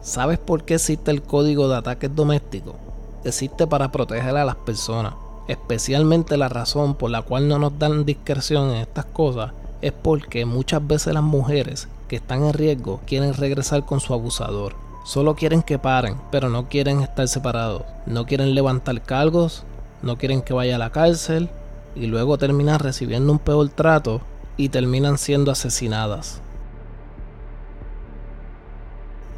¿sabes 0.01 0.38
por 0.38 0.63
qué 0.63 0.75
existe 0.75 1.12
el 1.12 1.24
código 1.24 1.67
de 1.67 1.77
ataques 1.77 2.15
domésticos? 2.15 2.75
Existe 3.24 3.67
para 3.67 3.91
proteger 3.91 4.38
a 4.38 4.45
las 4.45 4.55
personas. 4.55 5.13
Especialmente 5.48 6.38
la 6.38 6.48
razón 6.48 6.95
por 6.95 7.10
la 7.10 7.24
cual 7.24 7.48
no 7.48 7.60
nos 7.60 7.77
dan 7.77 8.05
discreción 8.05 8.69
en 8.69 8.77
estas 8.77 9.05
cosas 9.05 9.51
es 9.81 9.91
porque 9.91 10.45
muchas 10.45 10.86
veces 10.86 11.13
las 11.13 11.24
mujeres 11.24 11.88
que 12.07 12.17
están 12.17 12.43
en 12.43 12.53
riesgo 12.53 13.01
quieren 13.05 13.33
regresar 13.33 13.86
con 13.86 14.00
su 14.00 14.13
abusador. 14.13 14.75
Solo 15.03 15.36
quieren 15.36 15.63
que 15.63 15.79
paren, 15.79 16.17
pero 16.31 16.50
no 16.50 16.70
quieren 16.70 17.01
estar 17.01 17.27
separados. 17.27 17.84
No 18.05 18.25
quieren 18.25 18.53
levantar 18.53 19.01
cargos, 19.01 19.63
no 20.01 20.17
quieren 20.17 20.41
que 20.41 20.53
vaya 20.53 20.75
a 20.75 20.79
la 20.79 20.91
cárcel 20.91 21.50
y 21.96 22.08
luego 22.08 22.38
terminan 22.38 22.79
recibiendo 22.79 23.31
un 23.31 23.39
peor 23.39 23.70
trato 23.70 24.22
y 24.58 24.70
terminan 24.70 25.17
siendo 25.17 25.51
asesinadas. 25.51 26.41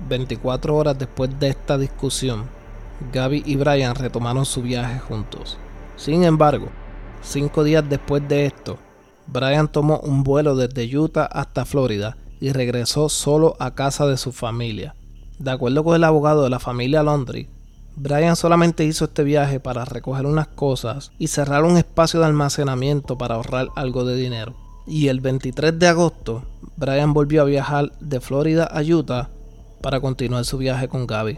24 0.09 0.75
horas 0.75 0.99
después 0.99 1.39
de 1.39 1.49
esta 1.49 1.77
discusión, 1.77 2.43
Gaby 3.11 3.43
y 3.45 3.55
Brian 3.55 3.95
retomaron 3.95 4.45
su 4.45 4.61
viaje 4.61 4.99
juntos. 4.99 5.57
Sin 5.95 6.23
embargo, 6.23 6.67
cinco 7.21 7.63
días 7.63 7.85
después 7.87 8.27
de 8.27 8.45
esto, 8.45 8.77
Brian 9.27 9.69
tomó 9.69 9.99
un 9.99 10.23
vuelo 10.23 10.55
desde 10.55 10.97
Utah 10.97 11.25
hasta 11.25 11.63
Florida 11.63 12.17
y 12.41 12.51
regresó 12.51 13.07
solo 13.07 13.55
a 13.59 13.71
casa 13.71 14.05
de 14.05 14.17
su 14.17 14.33
familia. 14.33 14.95
De 15.43 15.51
acuerdo 15.51 15.83
con 15.83 15.93
el 15.93 16.05
abogado 16.05 16.45
de 16.45 16.49
la 16.49 16.61
familia 16.61 17.03
Laundry, 17.03 17.49
Brian 17.97 18.37
solamente 18.37 18.85
hizo 18.85 19.03
este 19.03 19.25
viaje 19.25 19.59
para 19.59 19.83
recoger 19.83 20.25
unas 20.25 20.47
cosas 20.47 21.11
y 21.19 21.27
cerrar 21.27 21.65
un 21.65 21.75
espacio 21.75 22.21
de 22.21 22.27
almacenamiento 22.27 23.17
para 23.17 23.35
ahorrar 23.35 23.67
algo 23.75 24.05
de 24.05 24.15
dinero. 24.15 24.53
Y 24.87 25.09
el 25.09 25.19
23 25.19 25.77
de 25.77 25.87
agosto, 25.89 26.45
Brian 26.77 27.11
volvió 27.11 27.41
a 27.41 27.45
viajar 27.45 27.91
de 27.99 28.21
Florida 28.21 28.63
a 28.63 28.83
Utah 28.83 29.31
para 29.81 29.99
continuar 29.99 30.45
su 30.45 30.57
viaje 30.57 30.87
con 30.87 31.05
Gaby. 31.05 31.37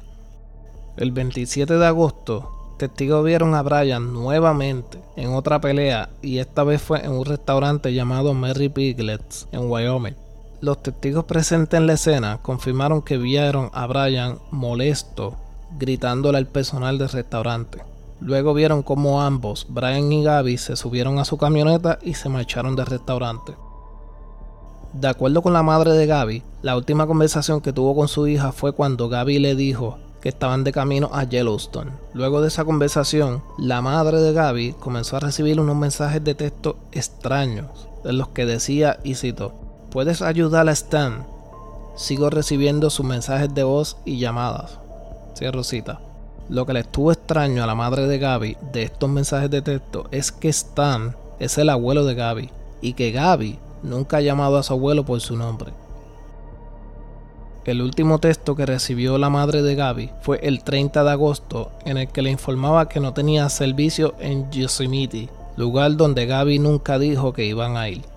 El 0.98 1.12
27 1.12 1.76
de 1.76 1.88
agosto, 1.88 2.76
testigos 2.78 3.26
vieron 3.26 3.56
a 3.56 3.64
Brian 3.64 4.14
nuevamente 4.14 5.00
en 5.16 5.34
otra 5.34 5.60
pelea 5.60 6.10
y 6.22 6.38
esta 6.38 6.64
vez 6.64 6.80
fue 6.80 7.04
en 7.04 7.12
un 7.12 7.26
restaurante 7.26 7.92
llamado 7.92 8.36
Mary 8.36 8.70
Piglets 8.70 9.48
en 9.52 9.62
Wyoming. 9.62 10.25
Los 10.62 10.82
testigos 10.82 11.26
presentes 11.26 11.78
en 11.78 11.86
la 11.86 11.94
escena 11.94 12.40
confirmaron 12.42 13.02
que 13.02 13.18
vieron 13.18 13.70
a 13.74 13.88
Brian 13.88 14.40
molesto 14.52 15.36
gritándole 15.78 16.38
al 16.38 16.48
personal 16.48 16.98
del 16.98 17.10
restaurante. 17.10 17.84
Luego 18.22 18.54
vieron 18.54 18.82
cómo 18.82 19.22
ambos, 19.22 19.68
Brian 19.70 20.12
y 20.12 20.24
Gaby, 20.24 20.58
se 20.58 20.78
subieron 20.78 21.20
a 21.20 21.26
su 21.26 21.38
camioneta 21.38 22.00
y 22.02 22.14
se 22.14 22.30
marcharon 22.30 22.76
del 22.76 22.86
restaurante. 22.86 23.56
De 24.94 25.10
acuerdo 25.10 25.42
con 25.42 25.52
la 25.52 25.64
madre 25.64 25.92
de 25.92 26.06
Gaby, 26.06 26.42
la 26.62 26.78
última 26.78 27.06
conversación 27.06 27.60
que 27.60 27.74
tuvo 27.74 27.94
con 27.94 28.08
su 28.08 28.26
hija 28.28 28.54
fue 28.54 28.72
cuando 28.72 29.10
Gaby 29.10 29.40
le 29.40 29.56
dijo 29.56 29.98
que 30.22 30.30
estaban 30.30 30.64
de 30.64 30.72
camino 30.72 31.10
a 31.12 31.26
Yellowstone. 31.26 31.92
Luego 32.14 32.42
de 32.42 32.48
esa 32.48 32.64
conversación, 32.64 33.44
la 33.58 33.82
madre 33.82 34.22
de 34.22 34.32
Gaby 34.32 34.74
comenzó 34.80 35.18
a 35.18 35.20
recibir 35.20 35.60
unos 35.60 35.76
mensajes 35.76 36.24
de 36.24 36.34
texto 36.34 36.78
extraños, 36.94 37.90
en 38.06 38.18
los 38.18 38.30
que 38.30 38.46
decía, 38.46 38.98
y 39.04 39.16
cito, 39.16 39.54
¿puedes 39.96 40.22
ayudar 40.22 40.68
a 40.68 40.74
Stan? 40.74 41.26
Sigo 41.96 42.30
recibiendo 42.30 42.90
sus 42.90 43.06
mensajes 43.06 43.56
de 43.56 43.64
voz 43.64 43.96
y 44.04 44.20
llamadas. 44.20 44.78
Cierro 45.38 45.64
cita. 45.64 46.02
Lo 46.50 46.66
que 46.66 46.74
le 46.74 46.82
estuvo 46.82 47.14
extraño 47.14 47.64
a 47.64 47.66
la 47.66 47.76
madre 47.76 48.06
de 48.06 48.20
Gaby 48.20 48.58
de 48.74 48.84
estos 48.84 49.10
mensajes 49.10 49.50
de 49.50 49.62
texto 49.62 50.10
es 50.12 50.34
que 50.34 50.50
Stan 50.50 51.16
es 51.40 51.58
el 51.58 51.70
abuelo 51.70 52.04
de 52.04 52.14
Gaby 52.14 52.50
y 52.82 52.92
que 52.92 53.14
Gaby 53.14 53.58
nunca 53.84 54.18
ha 54.18 54.22
llamado 54.22 54.58
a 54.58 54.64
su 54.64 54.74
abuelo 54.74 55.06
por 55.06 55.22
su 55.22 55.38
nombre. 55.38 55.72
El 57.64 57.82
último 57.82 58.20
texto 58.20 58.54
que 58.58 58.66
recibió 58.66 59.18
la 59.18 59.30
madre 59.30 59.62
de 59.62 59.76
Gaby 59.76 60.12
fue 60.24 60.40
el 60.44 60.62
30 60.66 61.06
de 61.06 61.12
agosto 61.12 61.72
en 61.86 61.96
el 61.96 62.10
que 62.10 62.22
le 62.22 62.32
informaba 62.32 62.90
que 62.90 63.00
no 63.00 63.14
tenía 63.14 63.48
servicio 63.48 64.14
en 64.20 64.52
Yosemite, 64.52 65.30
lugar 65.56 65.96
donde 65.96 66.26
Gaby 66.26 66.60
nunca 66.60 67.00
dijo 67.00 67.32
que 67.32 67.46
iban 67.46 67.78
a 67.78 67.88
ir. 67.88 68.15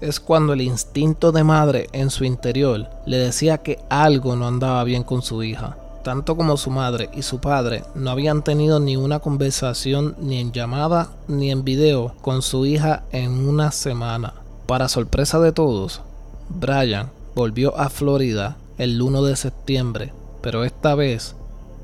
Es 0.00 0.20
cuando 0.20 0.52
el 0.52 0.60
instinto 0.60 1.32
de 1.32 1.44
madre 1.44 1.88
en 1.92 2.10
su 2.10 2.24
interior 2.24 2.88
le 3.06 3.16
decía 3.18 3.58
que 3.58 3.78
algo 3.88 4.36
no 4.36 4.46
andaba 4.46 4.82
bien 4.84 5.02
con 5.02 5.22
su 5.22 5.42
hija. 5.42 5.76
Tanto 6.02 6.36
como 6.36 6.56
su 6.56 6.70
madre 6.70 7.08
y 7.14 7.22
su 7.22 7.40
padre 7.40 7.84
no 7.94 8.10
habían 8.10 8.42
tenido 8.42 8.80
ni 8.80 8.96
una 8.96 9.20
conversación 9.20 10.16
ni 10.18 10.38
en 10.38 10.52
llamada 10.52 11.10
ni 11.28 11.50
en 11.50 11.64
video 11.64 12.14
con 12.20 12.42
su 12.42 12.66
hija 12.66 13.04
en 13.12 13.48
una 13.48 13.70
semana. 13.70 14.34
Para 14.66 14.88
sorpresa 14.88 15.40
de 15.40 15.52
todos, 15.52 16.02
Brian 16.50 17.10
volvió 17.34 17.76
a 17.78 17.88
Florida 17.88 18.56
el 18.76 19.00
1 19.00 19.22
de 19.22 19.36
septiembre, 19.36 20.12
pero 20.42 20.64
esta 20.64 20.94
vez 20.94 21.36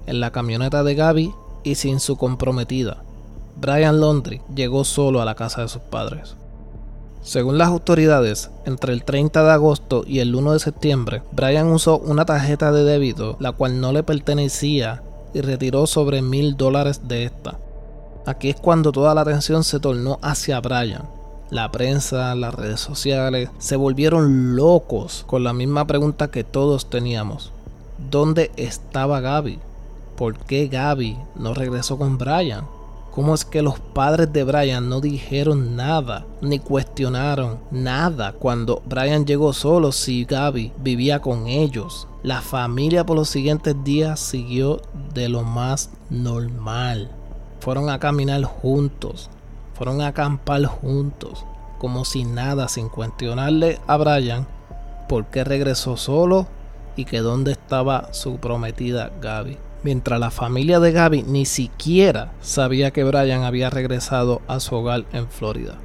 en 0.07 0.21
la 0.21 0.31
camioneta 0.33 0.83
de 0.83 0.95
Gaby 0.95 1.33
y 1.63 1.77
sin 1.77 2.01
su 2.01 2.17
comprometida. 2.17 2.99
Brian 3.57 4.01
Laundry 4.01 4.43
llegó 4.55 4.85
solo 4.85 5.23
a 5.23 5.25
la 5.25 5.35
casa 5.35 5.63
de 5.63 5.69
sus 5.69 5.83
padres. 5.83 6.37
Según 7.23 7.59
las 7.59 7.69
autoridades, 7.69 8.51
entre 8.65 8.93
el 8.93 9.05
30 9.05 9.43
de 9.45 9.51
agosto 9.51 10.05
y 10.07 10.21
el 10.21 10.35
1 10.35 10.55
de 10.55 10.59
septiembre, 10.59 11.23
Brian 11.33 11.69
usó 11.69 11.99
una 11.99 12.25
tarjeta 12.25 12.73
de 12.73 12.85
débito 12.85 13.37
la 13.41 13.53
cual 13.53 13.81
no 13.81 13.93
le 13.93 14.03
pertenecía 14.03 15.03
y 15.35 15.43
retiró 15.43 15.87
sobre 15.87 16.23
mil 16.23 16.57
dólares 16.57 17.03
de 17.09 17.25
esta. 17.25 17.59
Aquí 18.27 18.51
es 18.51 18.57
cuando 18.57 18.91
toda 18.91 19.15
la 19.15 19.21
atención 19.21 19.65
se 19.65 19.81
tornó 19.81 20.19
hacia 20.23 20.61
Brian, 20.61 21.03
la 21.51 21.71
prensa, 21.73 22.35
las 22.37 22.55
redes 22.55 22.81
sociales, 22.81 23.51
se 23.59 23.77
volvieron 23.77 24.55
locos 24.55 25.25
con 25.27 25.43
la 25.43 25.53
misma 25.53 25.87
pregunta 25.87 26.31
que 26.31 26.45
todos 26.45 26.89
teníamos. 26.89 27.53
¿Dónde 28.11 28.51
estaba 28.57 29.21
Gaby? 29.21 29.59
¿Por 30.17 30.39
qué 30.39 30.69
Gaby 30.69 31.19
no 31.35 31.53
regresó 31.53 31.99
con 31.99 32.19
Brian? 32.19 32.65
¿Cómo 33.11 33.35
es 33.35 33.45
que 33.45 33.61
los 33.61 33.81
padres 33.81 34.33
de 34.33 34.45
Brian 34.45 34.89
no 34.89 35.01
dijeron 35.01 35.75
nada, 35.75 36.27
ni 36.41 36.61
cuestionaron 36.61 37.59
nada 37.73 38.33
cuando 38.33 38.83
Brian 38.87 39.27
llegó 39.27 39.53
solo 39.53 39.91
si 39.91 40.25
Gaby 40.25 40.73
vivía 40.79 41.21
con 41.21 41.49
ellos? 41.49 42.07
La 42.23 42.41
familia 42.41 43.05
por 43.05 43.17
los 43.17 43.29
siguientes 43.29 43.75
días 43.83 44.21
siguió 44.21 44.81
de 45.13 45.29
lo 45.29 45.43
más 45.43 45.91
normal. 46.09 47.11
Fueron 47.59 47.91
a 47.91 47.99
caminar 47.99 48.45
juntos, 48.45 49.29
fueron 49.75 50.01
a 50.03 50.09
acampar 50.09 50.65
juntos, 50.67 51.45
como 51.81 52.05
si 52.05 52.25
nada, 52.25 52.69
sin 52.69 52.89
cuestionarle 52.89 53.81
a 53.89 53.97
Brian 53.97 54.47
por 55.09 55.27
qué 55.27 55.43
regresó 55.43 55.97
solo 55.97 56.47
y 56.95 57.07
que 57.07 57.19
dónde 57.19 57.51
estaba 57.51 58.15
su 58.15 58.37
prometida 58.37 59.11
Gaby. 59.21 59.59
Mientras 59.83 60.21
la 60.21 60.31
familia 60.31 60.79
de 60.79 60.93
Gaby 60.93 61.23
ni 61.23 61.47
siquiera 61.47 62.33
sabía 62.43 62.91
que 62.91 63.05
Brian 63.05 63.45
había 63.45 63.71
regresado 63.71 64.43
a 64.47 64.61
su 64.61 64.75
hogar 64.75 65.05
en 65.13 65.29
Florida. 65.29 65.79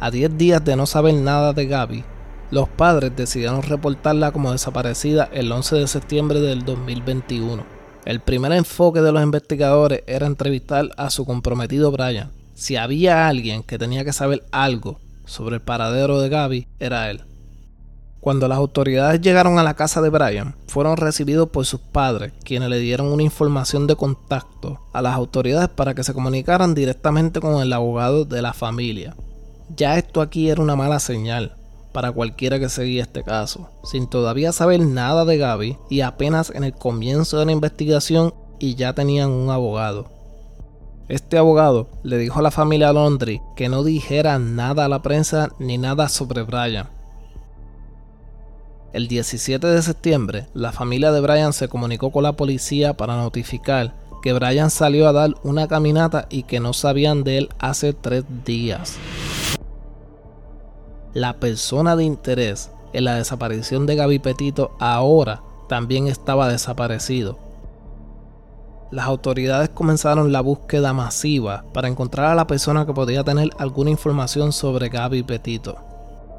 A 0.00 0.10
10 0.10 0.36
días 0.36 0.64
de 0.64 0.76
no 0.76 0.86
saber 0.86 1.14
nada 1.14 1.52
de 1.52 1.66
Gaby, 1.66 2.04
los 2.50 2.68
padres 2.68 3.12
decidieron 3.14 3.62
reportarla 3.62 4.32
como 4.32 4.50
desaparecida 4.50 5.28
el 5.32 5.52
11 5.52 5.76
de 5.76 5.86
septiembre 5.86 6.40
del 6.40 6.64
2021. 6.64 7.62
El 8.04 8.20
primer 8.20 8.52
enfoque 8.52 9.02
de 9.02 9.12
los 9.12 9.22
investigadores 9.22 10.02
era 10.06 10.26
entrevistar 10.26 10.88
a 10.96 11.10
su 11.10 11.24
comprometido 11.24 11.92
Brian. 11.92 12.30
Si 12.54 12.76
había 12.76 13.28
alguien 13.28 13.62
que 13.62 13.78
tenía 13.78 14.04
que 14.04 14.12
saber 14.12 14.42
algo 14.50 14.98
sobre 15.26 15.56
el 15.56 15.62
paradero 15.62 16.20
de 16.20 16.28
Gaby, 16.28 16.66
era 16.80 17.08
él. 17.10 17.29
Cuando 18.20 18.48
las 18.48 18.58
autoridades 18.58 19.22
llegaron 19.22 19.58
a 19.58 19.62
la 19.62 19.74
casa 19.74 20.02
de 20.02 20.10
Brian, 20.10 20.54
fueron 20.66 20.98
recibidos 20.98 21.48
por 21.48 21.64
sus 21.64 21.80
padres, 21.80 22.32
quienes 22.44 22.68
le 22.68 22.78
dieron 22.78 23.06
una 23.06 23.22
información 23.22 23.86
de 23.86 23.96
contacto 23.96 24.78
a 24.92 25.00
las 25.00 25.14
autoridades 25.14 25.70
para 25.70 25.94
que 25.94 26.04
se 26.04 26.12
comunicaran 26.12 26.74
directamente 26.74 27.40
con 27.40 27.62
el 27.62 27.72
abogado 27.72 28.26
de 28.26 28.42
la 28.42 28.52
familia. 28.52 29.16
Ya 29.74 29.96
esto 29.96 30.20
aquí 30.20 30.50
era 30.50 30.60
una 30.60 30.76
mala 30.76 31.00
señal, 31.00 31.56
para 31.92 32.12
cualquiera 32.12 32.58
que 32.58 32.68
seguía 32.68 33.02
este 33.02 33.22
caso, 33.22 33.70
sin 33.84 34.06
todavía 34.06 34.52
saber 34.52 34.80
nada 34.80 35.24
de 35.24 35.38
Gaby 35.38 35.78
y 35.88 36.02
apenas 36.02 36.50
en 36.50 36.64
el 36.64 36.74
comienzo 36.74 37.38
de 37.38 37.46
la 37.46 37.52
investigación 37.52 38.34
y 38.58 38.74
ya 38.74 38.92
tenían 38.92 39.30
un 39.30 39.48
abogado. 39.48 40.10
Este 41.08 41.38
abogado 41.38 41.88
le 42.02 42.18
dijo 42.18 42.38
a 42.38 42.42
la 42.42 42.50
familia 42.50 42.92
Londri 42.92 43.40
que 43.56 43.68
no 43.68 43.82
dijera 43.82 44.38
nada 44.38 44.84
a 44.84 44.88
la 44.88 45.00
prensa 45.00 45.48
ni 45.58 45.78
nada 45.78 46.08
sobre 46.08 46.42
Brian. 46.42 46.99
El 48.92 49.08
17 49.08 49.66
de 49.66 49.82
septiembre, 49.82 50.46
la 50.54 50.72
familia 50.72 51.12
de 51.12 51.20
Brian 51.20 51.52
se 51.52 51.68
comunicó 51.68 52.10
con 52.10 52.24
la 52.24 52.32
policía 52.32 52.96
para 52.96 53.16
notificar 53.16 53.94
que 54.22 54.32
Brian 54.32 54.70
salió 54.70 55.08
a 55.08 55.12
dar 55.12 55.34
una 55.42 55.68
caminata 55.68 56.26
y 56.28 56.42
que 56.42 56.60
no 56.60 56.72
sabían 56.72 57.24
de 57.24 57.38
él 57.38 57.48
hace 57.58 57.92
tres 57.92 58.24
días 58.44 58.98
la 61.14 61.40
persona 61.40 61.96
de 61.96 62.04
interés 62.04 62.70
en 62.92 63.04
la 63.04 63.16
desaparición 63.16 63.86
de 63.86 63.96
Gaby 63.96 64.20
Petito 64.20 64.76
ahora 64.78 65.42
también 65.68 66.06
estaba 66.06 66.48
desaparecido. 66.48 67.38
las 68.92 69.06
autoridades 69.06 69.68
comenzaron 69.68 70.32
la 70.32 70.40
búsqueda 70.40 70.92
masiva 70.92 71.64
para 71.72 71.88
encontrar 71.88 72.26
a 72.26 72.34
la 72.34 72.48
persona 72.48 72.86
que 72.86 72.92
podía 72.92 73.22
tener 73.22 73.50
alguna 73.58 73.90
información 73.90 74.52
sobre 74.52 74.88
Gaby 74.88 75.22
Petito. 75.22 75.89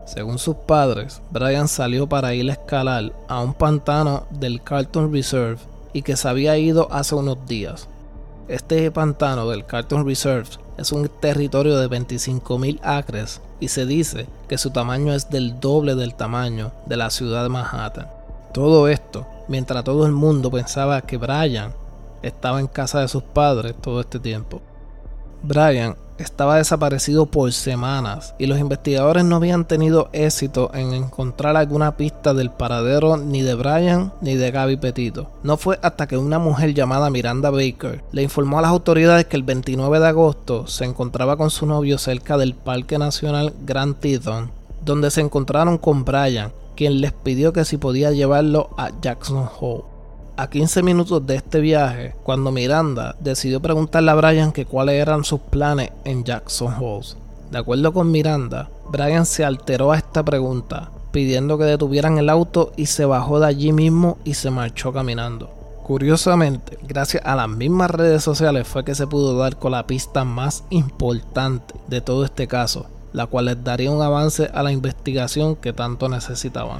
Según 0.05 0.39
sus 0.39 0.55
padres, 0.55 1.21
Brian 1.31 1.67
salió 1.67 2.07
para 2.07 2.33
ir 2.33 2.49
a 2.49 2.53
escalar 2.53 3.13
a 3.27 3.41
un 3.41 3.53
pantano 3.53 4.25
del 4.29 4.61
Carlton 4.61 5.11
Reserve 5.11 5.59
y 5.93 6.01
que 6.01 6.15
se 6.15 6.27
había 6.27 6.57
ido 6.57 6.91
hace 6.91 7.15
unos 7.15 7.45
días. 7.45 7.87
Este 8.47 8.91
pantano 8.91 9.47
del 9.49 9.65
Carlton 9.65 10.05
Reserve 10.05 10.49
es 10.77 10.91
un 10.91 11.07
territorio 11.07 11.77
de 11.77 11.89
25.000 11.89 12.79
acres 12.81 13.39
y 13.59 13.67
se 13.67 13.85
dice 13.85 14.27
que 14.49 14.57
su 14.57 14.71
tamaño 14.71 15.13
es 15.13 15.29
del 15.29 15.59
doble 15.59 15.95
del 15.95 16.15
tamaño 16.15 16.71
de 16.87 16.97
la 16.97 17.09
ciudad 17.09 17.43
de 17.43 17.49
Manhattan. 17.49 18.07
Todo 18.53 18.87
esto 18.87 19.25
mientras 19.47 19.83
todo 19.83 20.05
el 20.05 20.11
mundo 20.11 20.49
pensaba 20.51 21.01
que 21.01 21.17
Brian 21.17 21.73
estaba 22.21 22.59
en 22.59 22.67
casa 22.67 22.99
de 22.99 23.07
sus 23.07 23.23
padres 23.23 23.75
todo 23.81 24.01
este 24.01 24.19
tiempo. 24.19 24.61
Brian 25.43 25.95
estaba 26.21 26.57
desaparecido 26.57 27.25
por 27.25 27.51
semanas 27.53 28.33
y 28.37 28.45
los 28.45 28.59
investigadores 28.59 29.25
no 29.25 29.37
habían 29.37 29.65
tenido 29.65 30.09
éxito 30.13 30.71
en 30.73 30.93
encontrar 30.93 31.57
alguna 31.57 31.97
pista 31.97 32.33
del 32.33 32.51
paradero 32.51 33.17
ni 33.17 33.41
de 33.41 33.55
Brian 33.55 34.13
ni 34.21 34.35
de 34.35 34.51
Gaby 34.51 34.77
Petito. 34.77 35.29
No 35.43 35.57
fue 35.57 35.79
hasta 35.81 36.07
que 36.07 36.17
una 36.17 36.39
mujer 36.39 36.73
llamada 36.73 37.09
Miranda 37.09 37.49
Baker 37.49 38.03
le 38.11 38.23
informó 38.23 38.59
a 38.59 38.61
las 38.61 38.71
autoridades 38.71 39.25
que 39.25 39.37
el 39.37 39.43
29 39.43 39.99
de 39.99 40.07
agosto 40.07 40.67
se 40.67 40.85
encontraba 40.85 41.37
con 41.37 41.49
su 41.49 41.65
novio 41.65 41.97
cerca 41.97 42.37
del 42.37 42.55
Parque 42.55 42.97
Nacional 42.97 43.53
Grand 43.65 43.97
Teton, 43.99 44.51
donde 44.83 45.11
se 45.11 45.21
encontraron 45.21 45.77
con 45.77 46.05
Brian, 46.05 46.51
quien 46.75 47.01
les 47.01 47.11
pidió 47.11 47.53
que 47.53 47.65
si 47.65 47.77
podía 47.77 48.11
llevarlo 48.11 48.69
a 48.77 48.91
Jackson 49.01 49.49
Hole 49.59 49.90
a 50.41 50.49
15 50.49 50.81
minutos 50.81 51.27
de 51.27 51.35
este 51.35 51.59
viaje, 51.59 52.15
cuando 52.23 52.51
Miranda 52.51 53.15
decidió 53.19 53.61
preguntarle 53.61 54.09
a 54.09 54.15
Brian 54.15 54.51
que 54.51 54.65
cuáles 54.65 54.99
eran 54.99 55.23
sus 55.23 55.39
planes 55.39 55.91
en 56.03 56.23
Jackson 56.23 56.73
Hole. 56.79 57.05
De 57.51 57.59
acuerdo 57.59 57.93
con 57.93 58.09
Miranda, 58.09 58.67
Brian 58.89 59.27
se 59.27 59.45
alteró 59.45 59.91
a 59.91 59.97
esta 59.97 60.23
pregunta, 60.23 60.89
pidiendo 61.11 61.59
que 61.59 61.65
detuvieran 61.65 62.17
el 62.17 62.27
auto 62.27 62.71
y 62.75 62.87
se 62.87 63.05
bajó 63.05 63.39
de 63.39 63.45
allí 63.45 63.71
mismo 63.71 64.17
y 64.23 64.33
se 64.33 64.49
marchó 64.49 64.91
caminando. 64.91 65.51
Curiosamente, 65.83 66.79
gracias 66.87 67.23
a 67.23 67.35
las 67.35 67.47
mismas 67.47 67.91
redes 67.91 68.23
sociales 68.23 68.67
fue 68.67 68.83
que 68.83 68.95
se 68.95 69.05
pudo 69.05 69.37
dar 69.37 69.57
con 69.57 69.73
la 69.73 69.85
pista 69.85 70.23
más 70.25 70.63
importante 70.71 71.75
de 71.87 72.01
todo 72.01 72.25
este 72.25 72.47
caso, 72.47 72.87
la 73.13 73.27
cual 73.27 73.45
les 73.45 73.63
daría 73.63 73.91
un 73.91 74.01
avance 74.01 74.49
a 74.51 74.63
la 74.63 74.71
investigación 74.71 75.55
que 75.55 75.71
tanto 75.71 76.09
necesitaban. 76.09 76.79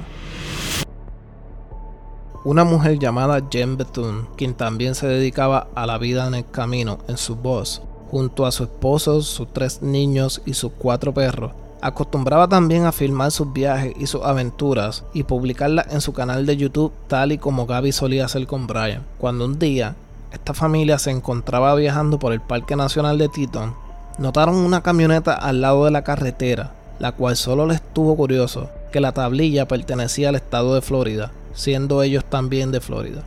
Una 2.44 2.64
mujer 2.64 2.98
llamada 2.98 3.40
Jen 3.52 3.76
Bethune, 3.76 4.24
quien 4.36 4.54
también 4.54 4.96
se 4.96 5.06
dedicaba 5.06 5.68
a 5.76 5.86
la 5.86 5.96
vida 5.96 6.26
en 6.26 6.34
el 6.34 6.44
camino 6.44 6.98
en 7.06 7.16
su 7.16 7.36
voz, 7.36 7.82
junto 8.10 8.46
a 8.46 8.50
su 8.50 8.64
esposo, 8.64 9.22
sus 9.22 9.52
tres 9.52 9.80
niños 9.80 10.42
y 10.44 10.54
sus 10.54 10.72
cuatro 10.76 11.14
perros, 11.14 11.52
acostumbraba 11.80 12.48
también 12.48 12.84
a 12.84 12.90
filmar 12.90 13.30
sus 13.30 13.52
viajes 13.52 13.94
y 13.96 14.08
sus 14.08 14.24
aventuras 14.24 15.04
y 15.14 15.22
publicarlas 15.22 15.92
en 15.92 16.00
su 16.00 16.12
canal 16.14 16.44
de 16.44 16.56
YouTube 16.56 16.92
tal 17.06 17.30
y 17.30 17.38
como 17.38 17.64
Gaby 17.64 17.92
solía 17.92 18.24
hacer 18.24 18.44
con 18.48 18.66
Brian. 18.66 19.06
Cuando 19.18 19.44
un 19.44 19.60
día 19.60 19.94
esta 20.32 20.52
familia 20.52 20.98
se 20.98 21.12
encontraba 21.12 21.72
viajando 21.76 22.18
por 22.18 22.32
el 22.32 22.40
Parque 22.40 22.74
Nacional 22.74 23.18
de 23.18 23.28
Teton, 23.28 23.76
notaron 24.18 24.56
una 24.56 24.82
camioneta 24.82 25.32
al 25.34 25.60
lado 25.60 25.84
de 25.84 25.92
la 25.92 26.02
carretera, 26.02 26.72
la 26.98 27.12
cual 27.12 27.36
solo 27.36 27.66
les 27.66 27.80
tuvo 27.92 28.16
curioso 28.16 28.68
que 28.90 29.00
la 29.00 29.12
tablilla 29.12 29.68
pertenecía 29.68 30.30
al 30.30 30.34
estado 30.34 30.74
de 30.74 30.82
Florida 30.82 31.30
siendo 31.54 32.02
ellos 32.02 32.24
también 32.24 32.72
de 32.72 32.80
Florida. 32.80 33.22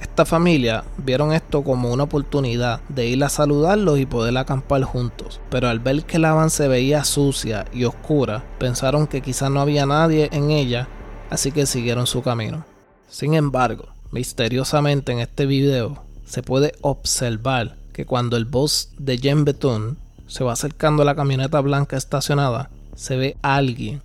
Esta 0.00 0.24
familia 0.24 0.84
vieron 0.96 1.32
esto 1.32 1.62
como 1.62 1.92
una 1.92 2.04
oportunidad 2.04 2.80
de 2.88 3.06
ir 3.06 3.22
a 3.22 3.28
saludarlos 3.28 3.98
y 3.98 4.06
poder 4.06 4.36
acampar 4.38 4.82
juntos, 4.82 5.40
pero 5.50 5.68
al 5.68 5.78
ver 5.78 6.04
que 6.04 6.18
la 6.18 6.32
van 6.32 6.50
se 6.50 6.68
veía 6.68 7.04
sucia 7.04 7.66
y 7.72 7.84
oscura, 7.84 8.42
pensaron 8.58 9.06
que 9.06 9.20
quizás 9.20 9.50
no 9.50 9.60
había 9.60 9.84
nadie 9.84 10.30
en 10.32 10.50
ella, 10.50 10.88
así 11.28 11.52
que 11.52 11.66
siguieron 11.66 12.06
su 12.06 12.22
camino. 12.22 12.64
Sin 13.10 13.34
embargo, 13.34 13.88
misteriosamente 14.10 15.12
en 15.12 15.18
este 15.18 15.44
video 15.44 16.02
se 16.24 16.42
puede 16.42 16.72
observar 16.80 17.76
que 17.92 18.06
cuando 18.06 18.36
el 18.36 18.46
boss 18.46 18.90
de 18.98 19.18
Jen 19.18 19.44
Beton 19.44 19.98
se 20.26 20.44
va 20.44 20.52
acercando 20.52 21.02
a 21.02 21.06
la 21.06 21.14
camioneta 21.14 21.60
blanca 21.60 21.96
estacionada, 21.96 22.70
se 22.94 23.16
ve 23.16 23.36
a 23.42 23.56
alguien 23.56 24.00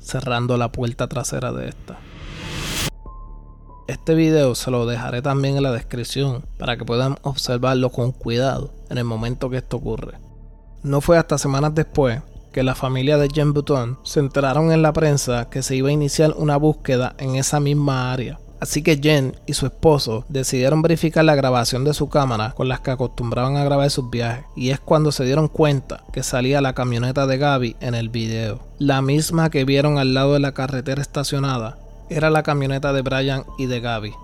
cerrando 0.00 0.56
la 0.56 0.72
puerta 0.72 1.06
trasera 1.06 1.52
de 1.52 1.68
esta. 1.68 1.98
Este 3.88 4.14
video 4.14 4.54
se 4.54 4.70
lo 4.70 4.84
dejaré 4.84 5.22
también 5.22 5.56
en 5.56 5.62
la 5.62 5.72
descripción 5.72 6.44
para 6.58 6.76
que 6.76 6.84
puedan 6.84 7.16
observarlo 7.22 7.88
con 7.88 8.12
cuidado 8.12 8.70
en 8.90 8.98
el 8.98 9.04
momento 9.04 9.48
que 9.48 9.56
esto 9.56 9.78
ocurre. 9.78 10.18
No 10.82 11.00
fue 11.00 11.16
hasta 11.16 11.38
semanas 11.38 11.74
después 11.74 12.20
que 12.52 12.62
la 12.62 12.74
familia 12.74 13.16
de 13.16 13.30
Jen 13.30 13.54
Button 13.54 13.98
se 14.02 14.20
enteraron 14.20 14.72
en 14.72 14.82
la 14.82 14.92
prensa 14.92 15.48
que 15.48 15.62
se 15.62 15.74
iba 15.74 15.88
a 15.88 15.92
iniciar 15.92 16.34
una 16.36 16.58
búsqueda 16.58 17.14
en 17.16 17.36
esa 17.36 17.60
misma 17.60 18.12
área. 18.12 18.38
Así 18.60 18.82
que 18.82 18.98
Jen 18.98 19.36
y 19.46 19.54
su 19.54 19.64
esposo 19.64 20.26
decidieron 20.28 20.82
verificar 20.82 21.24
la 21.24 21.34
grabación 21.34 21.84
de 21.84 21.94
su 21.94 22.10
cámara 22.10 22.52
con 22.54 22.68
las 22.68 22.80
que 22.80 22.90
acostumbraban 22.90 23.56
a 23.56 23.64
grabar 23.64 23.88
sus 23.88 24.10
viajes. 24.10 24.44
Y 24.54 24.68
es 24.68 24.80
cuando 24.80 25.12
se 25.12 25.24
dieron 25.24 25.48
cuenta 25.48 26.04
que 26.12 26.22
salía 26.22 26.60
la 26.60 26.74
camioneta 26.74 27.26
de 27.26 27.38
Gaby 27.38 27.76
en 27.80 27.94
el 27.94 28.10
video. 28.10 28.60
La 28.78 29.00
misma 29.00 29.48
que 29.48 29.64
vieron 29.64 29.96
al 29.96 30.12
lado 30.12 30.34
de 30.34 30.40
la 30.40 30.52
carretera 30.52 31.00
estacionada 31.00 31.78
era 32.10 32.30
la 32.30 32.42
camioneta 32.42 32.92
de 32.92 33.02
Brian 33.02 33.44
y 33.58 33.66
de 33.66 33.80
Gaby. 33.80 34.14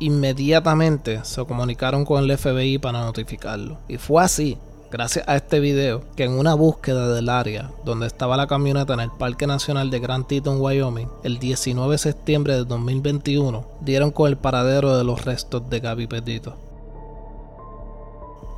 Inmediatamente 0.00 1.24
se 1.24 1.44
comunicaron 1.44 2.04
con 2.04 2.22
el 2.22 2.36
FBI 2.36 2.78
para 2.78 3.00
notificarlo. 3.00 3.78
Y 3.88 3.98
fue 3.98 4.22
así, 4.22 4.58
gracias 4.90 5.26
a 5.28 5.36
este 5.36 5.60
video, 5.60 6.02
que 6.16 6.24
en 6.24 6.32
una 6.32 6.54
búsqueda 6.54 7.12
del 7.12 7.28
área 7.28 7.70
donde 7.84 8.06
estaba 8.06 8.36
la 8.36 8.46
camioneta 8.46 8.94
en 8.94 9.00
el 9.00 9.10
Parque 9.10 9.46
Nacional 9.46 9.90
de 9.90 10.00
Grand 10.00 10.26
Teton, 10.26 10.60
Wyoming, 10.60 11.08
el 11.22 11.38
19 11.38 11.92
de 11.92 11.98
septiembre 11.98 12.54
de 12.54 12.64
2021, 12.64 13.64
dieron 13.80 14.10
con 14.10 14.28
el 14.28 14.36
paradero 14.36 14.96
de 14.96 15.04
los 15.04 15.24
restos 15.24 15.68
de 15.70 15.80
Gaby 15.80 16.06
Petito. 16.06 16.56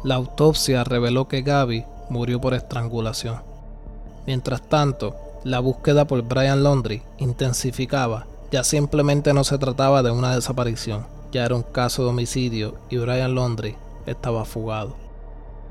La 0.04 0.14
autopsia 0.14 0.84
reveló 0.84 1.28
que 1.28 1.42
Gaby 1.42 1.84
murió 2.08 2.40
por 2.40 2.54
estrangulación. 2.54 3.42
Mientras 4.26 4.62
tanto, 4.62 5.16
la 5.44 5.60
búsqueda 5.60 6.06
por 6.06 6.22
Brian 6.22 6.62
Laundrie 6.62 7.02
intensificaba 7.18 8.26
ya 8.50 8.64
simplemente 8.64 9.32
no 9.32 9.44
se 9.44 9.58
trataba 9.58 10.02
de 10.02 10.10
una 10.10 10.34
desaparición, 10.34 11.06
ya 11.32 11.44
era 11.44 11.54
un 11.54 11.62
caso 11.62 12.02
de 12.02 12.10
homicidio 12.10 12.74
y 12.88 12.96
Brian 12.96 13.34
Laundrie 13.34 13.76
estaba 14.06 14.44
fugado. 14.44 14.96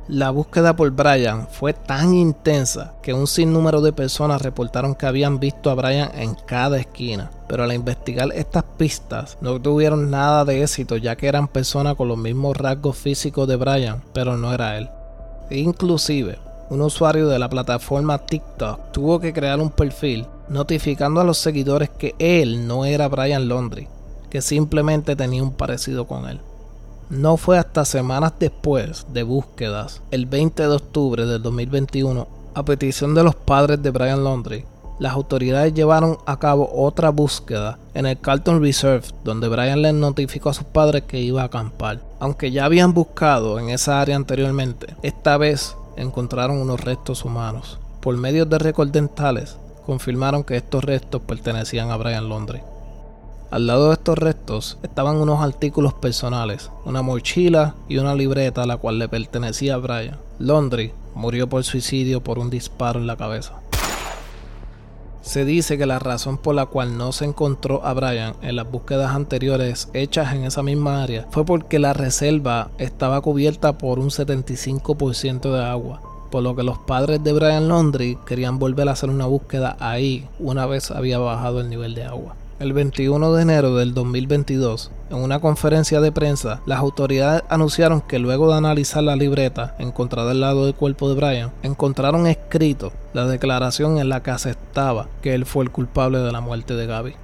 La 0.10 0.32
búsqueda 0.32 0.76
por 0.76 0.90
Brian 0.90 1.48
fue 1.52 1.74
tan 1.74 2.16
intensa 2.16 2.96
que 3.04 3.14
un 3.14 3.28
sinnúmero 3.28 3.80
de 3.82 3.94
personas 3.94 4.42
reportaron 4.42 4.96
que 4.96 5.06
habían 5.06 5.40
visto 5.40 5.70
a 5.70 5.76
Brian 5.76 6.10
en 6.16 6.34
cada 6.34 6.80
esquina, 6.80 7.30
pero 7.48 7.64
al 7.64 7.74
investigar 7.74 8.30
estas 8.34 8.64
pistas 8.64 9.38
no 9.40 9.62
tuvieron 9.62 10.10
nada 10.10 10.46
de 10.46 10.64
éxito 10.64 10.98
ya 10.98 11.16
que 11.16 11.28
eran 11.28 11.48
personas 11.48 11.96
con 11.96 12.08
los 12.08 12.18
mismos 12.18 12.58
rasgos 12.58 12.98
físicos 12.98 13.48
de 13.48 13.58
Brian, 13.58 14.02
pero 14.12 14.36
no 14.36 14.52
era 14.52 14.80
él. 14.80 14.90
Inclusive, 15.52 16.40
un 16.70 16.82
usuario 16.82 17.28
de 17.28 17.40
la 17.40 17.50
plataforma 17.50 18.20
TikTok 18.20 18.92
tuvo 18.92 19.20
que 19.20 19.34
crear 19.34 19.60
un 19.60 19.72
perfil 19.72 20.28
notificando 20.50 21.22
a 21.22 21.24
los 21.24 21.38
seguidores 21.38 21.90
que 21.90 22.16
él 22.20 22.68
no 22.68 22.86
era 22.86 23.08
Brian 23.08 23.48
Laundrie, 23.48 23.90
que 24.30 24.42
simplemente 24.42 25.16
tenía 25.16 25.44
un 25.44 25.52
parecido 25.52 26.06
con 26.06 26.28
él. 26.28 26.40
No 27.10 27.38
fue 27.38 27.58
hasta 27.58 27.86
semanas 27.86 28.34
después 28.40 29.08
de 29.12 29.24
búsquedas, 29.24 30.02
el 30.12 30.28
20 30.28 30.64
de 30.64 30.76
octubre 30.76 31.26
del 31.26 31.42
2021, 31.42 32.28
a 32.54 32.64
petición 32.64 33.16
de 33.16 33.24
los 33.24 33.36
padres 33.36 33.82
de 33.82 33.90
Brian 33.90 34.24
Laundrie, 34.24 34.66
las 35.00 35.14
autoridades 35.14 35.74
llevaron 35.74 36.18
a 36.26 36.38
cabo 36.40 36.70
otra 36.74 37.10
búsqueda 37.10 37.80
en 37.94 38.06
el 38.06 38.20
Carlton 38.20 38.62
Reserve, 38.62 39.08
donde 39.24 39.48
Brian 39.48 39.82
les 39.82 39.94
notificó 39.94 40.50
a 40.50 40.54
sus 40.54 40.66
padres 40.66 41.04
que 41.04 41.22
iba 41.22 41.42
a 41.42 41.46
acampar. 41.46 42.02
Aunque 42.20 42.52
ya 42.52 42.66
habían 42.66 42.94
buscado 42.94 43.60
en 43.60 43.70
esa 43.70 44.02
área 44.02 44.18
anteriormente, 44.18 44.96
esta 45.02 45.38
vez 45.38 45.78
encontraron 46.00 46.58
unos 46.58 46.82
restos 46.82 47.26
humanos. 47.26 47.80
Por 48.02 48.18
medio 48.18 48.46
de 48.46 48.58
récords 48.58 48.92
dentales, 48.92 49.58
confirmaron 49.86 50.44
que 50.44 50.56
estos 50.56 50.84
restos 50.84 51.22
pertenecían 51.22 51.92
a 51.92 51.98
Brian 51.98 52.30
Londres. 52.30 52.62
Al 53.52 53.66
lado 53.66 53.88
de 53.88 53.94
estos 53.94 54.18
restos 54.18 54.78
estaban 54.84 55.18
unos 55.18 55.42
artículos 55.42 55.94
personales, 55.96 56.70
una 56.86 57.02
mochila 57.02 57.76
y 57.88 57.98
una 57.98 58.14
libreta 58.14 58.64
a 58.64 58.68
la 58.68 58.78
cual 58.78 59.00
le 59.00 59.10
pertenecía 59.10 59.74
a 59.74 59.78
Brian. 59.78 60.18
Londres 60.38 60.92
murió 61.16 61.50
por 61.50 61.64
suicidio 61.64 62.24
por 62.24 62.38
un 62.38 62.50
disparo 62.50 63.00
en 63.00 63.08
la 63.08 63.18
cabeza. 63.18 63.54
Se 65.30 65.46
dice 65.46 65.78
que 65.78 65.86
la 65.86 66.00
razón 66.00 66.40
por 66.40 66.56
la 66.56 66.66
cual 66.66 66.98
no 66.98 67.12
se 67.12 67.24
encontró 67.24 67.86
a 67.86 67.94
Brian 67.94 68.34
en 68.42 68.56
las 68.56 68.68
búsquedas 68.68 69.14
anteriores 69.14 69.88
hechas 69.94 70.34
en 70.34 70.44
esa 70.44 70.64
misma 70.64 71.04
área 71.04 71.28
fue 71.30 71.46
porque 71.46 71.78
la 71.78 71.94
reserva 71.94 72.72
estaba 72.80 73.22
cubierta 73.22 73.78
por 73.78 74.00
un 74.00 74.10
75% 74.10 75.54
de 75.54 75.64
agua 75.64 76.02
por 76.32 76.42
lo 76.42 76.56
que 76.56 76.64
los 76.64 76.80
padres 76.80 77.24
de 77.24 77.34
Brian 77.34 77.68
Laundrie 77.68 78.18
querían 78.26 78.58
volver 78.58 78.90
a 78.90 78.94
hacer 78.94 79.12
una 79.12 79.28
búsqueda 79.28 79.78
ahí 79.80 80.28
una 80.40 80.66
vez 80.66 80.90
había 80.90 81.20
bajado 81.20 81.62
el 81.62 81.70
nivel 81.70 81.94
de 81.94 82.06
agua. 82.06 82.36
El 82.60 82.74
21 82.74 83.32
de 83.36 83.42
enero 83.42 83.78
del 83.78 83.94
2022, 83.94 84.92
en 85.12 85.18
una 85.20 85.40
conferencia 85.40 86.02
de 86.02 86.12
prensa, 86.12 86.60
las 86.66 86.80
autoridades 86.80 87.44
anunciaron 87.48 88.02
que 88.02 88.20
luego 88.20 88.52
de 88.52 88.58
analizar 88.58 89.02
la 89.02 89.16
libreta 89.16 89.76
encontrada 89.80 90.32
al 90.32 90.42
lado 90.42 90.66
del 90.66 90.76
cuerpo 90.76 91.08
de 91.08 91.16
Brian, 91.16 91.52
encontraron 91.64 92.28
escrito 92.28 92.92
la 93.14 93.28
declaración 93.28 93.98
en 93.98 94.10
la 94.10 94.22
que 94.24 94.32
aceptaba 94.32 95.08
que 95.22 95.36
él 95.36 95.46
fue 95.46 95.64
el 95.64 95.72
culpable 95.72 96.20
de 96.20 96.34
la 96.34 96.42
muerte 96.42 96.74
de 96.74 96.86
Gaby. 96.86 97.16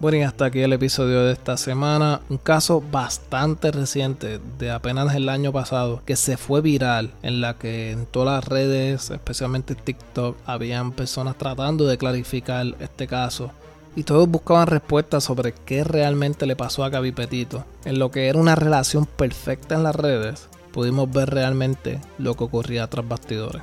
Bueno, 0.00 0.18
y 0.18 0.22
hasta 0.22 0.44
aquí 0.44 0.60
el 0.60 0.72
episodio 0.72 1.24
de 1.24 1.32
esta 1.32 1.56
semana. 1.56 2.20
Un 2.28 2.38
caso 2.38 2.80
bastante 2.92 3.72
reciente 3.72 4.38
de 4.56 4.70
apenas 4.70 5.12
el 5.16 5.28
año 5.28 5.52
pasado 5.52 6.02
que 6.06 6.14
se 6.14 6.36
fue 6.36 6.60
viral 6.60 7.10
en 7.22 7.40
la 7.40 7.54
que 7.54 7.90
en 7.90 8.06
todas 8.06 8.36
las 8.36 8.44
redes, 8.44 9.10
especialmente 9.10 9.74
TikTok, 9.74 10.36
habían 10.46 10.92
personas 10.92 11.36
tratando 11.36 11.84
de 11.84 11.98
clarificar 11.98 12.76
este 12.78 13.08
caso. 13.08 13.50
Y 13.96 14.04
todos 14.04 14.28
buscaban 14.28 14.68
respuestas 14.68 15.24
sobre 15.24 15.52
qué 15.52 15.82
realmente 15.82 16.46
le 16.46 16.54
pasó 16.54 16.84
a 16.84 16.90
Gaby 16.90 17.10
Petito. 17.10 17.64
En 17.84 17.98
lo 17.98 18.12
que 18.12 18.28
era 18.28 18.38
una 18.38 18.54
relación 18.54 19.04
perfecta 19.04 19.74
en 19.74 19.82
las 19.82 19.96
redes, 19.96 20.48
pudimos 20.70 21.10
ver 21.10 21.30
realmente 21.30 22.00
lo 22.18 22.36
que 22.36 22.44
ocurría 22.44 22.86
tras 22.86 23.08
bastidores. 23.08 23.62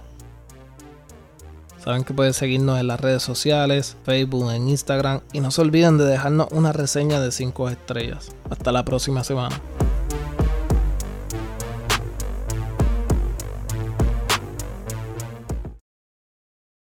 Saben 1.85 2.03
que 2.03 2.15
pueden 2.15 2.33
seguirnos 2.33 2.79
en 2.79 2.87
las 2.87 2.99
redes 2.99 3.21
sociales, 3.21 3.95
Facebook, 4.03 4.51
en 4.51 4.67
Instagram 4.67 5.21
y 5.33 5.39
no 5.39 5.51
se 5.51 5.61
olviden 5.61 5.99
de 5.99 6.05
dejarnos 6.05 6.47
una 6.49 6.73
reseña 6.73 7.21
de 7.21 7.31
5 7.31 7.69
estrellas. 7.69 8.31
Hasta 8.49 8.71
la 8.71 8.83
próxima 8.83 9.23
semana. 9.23 9.61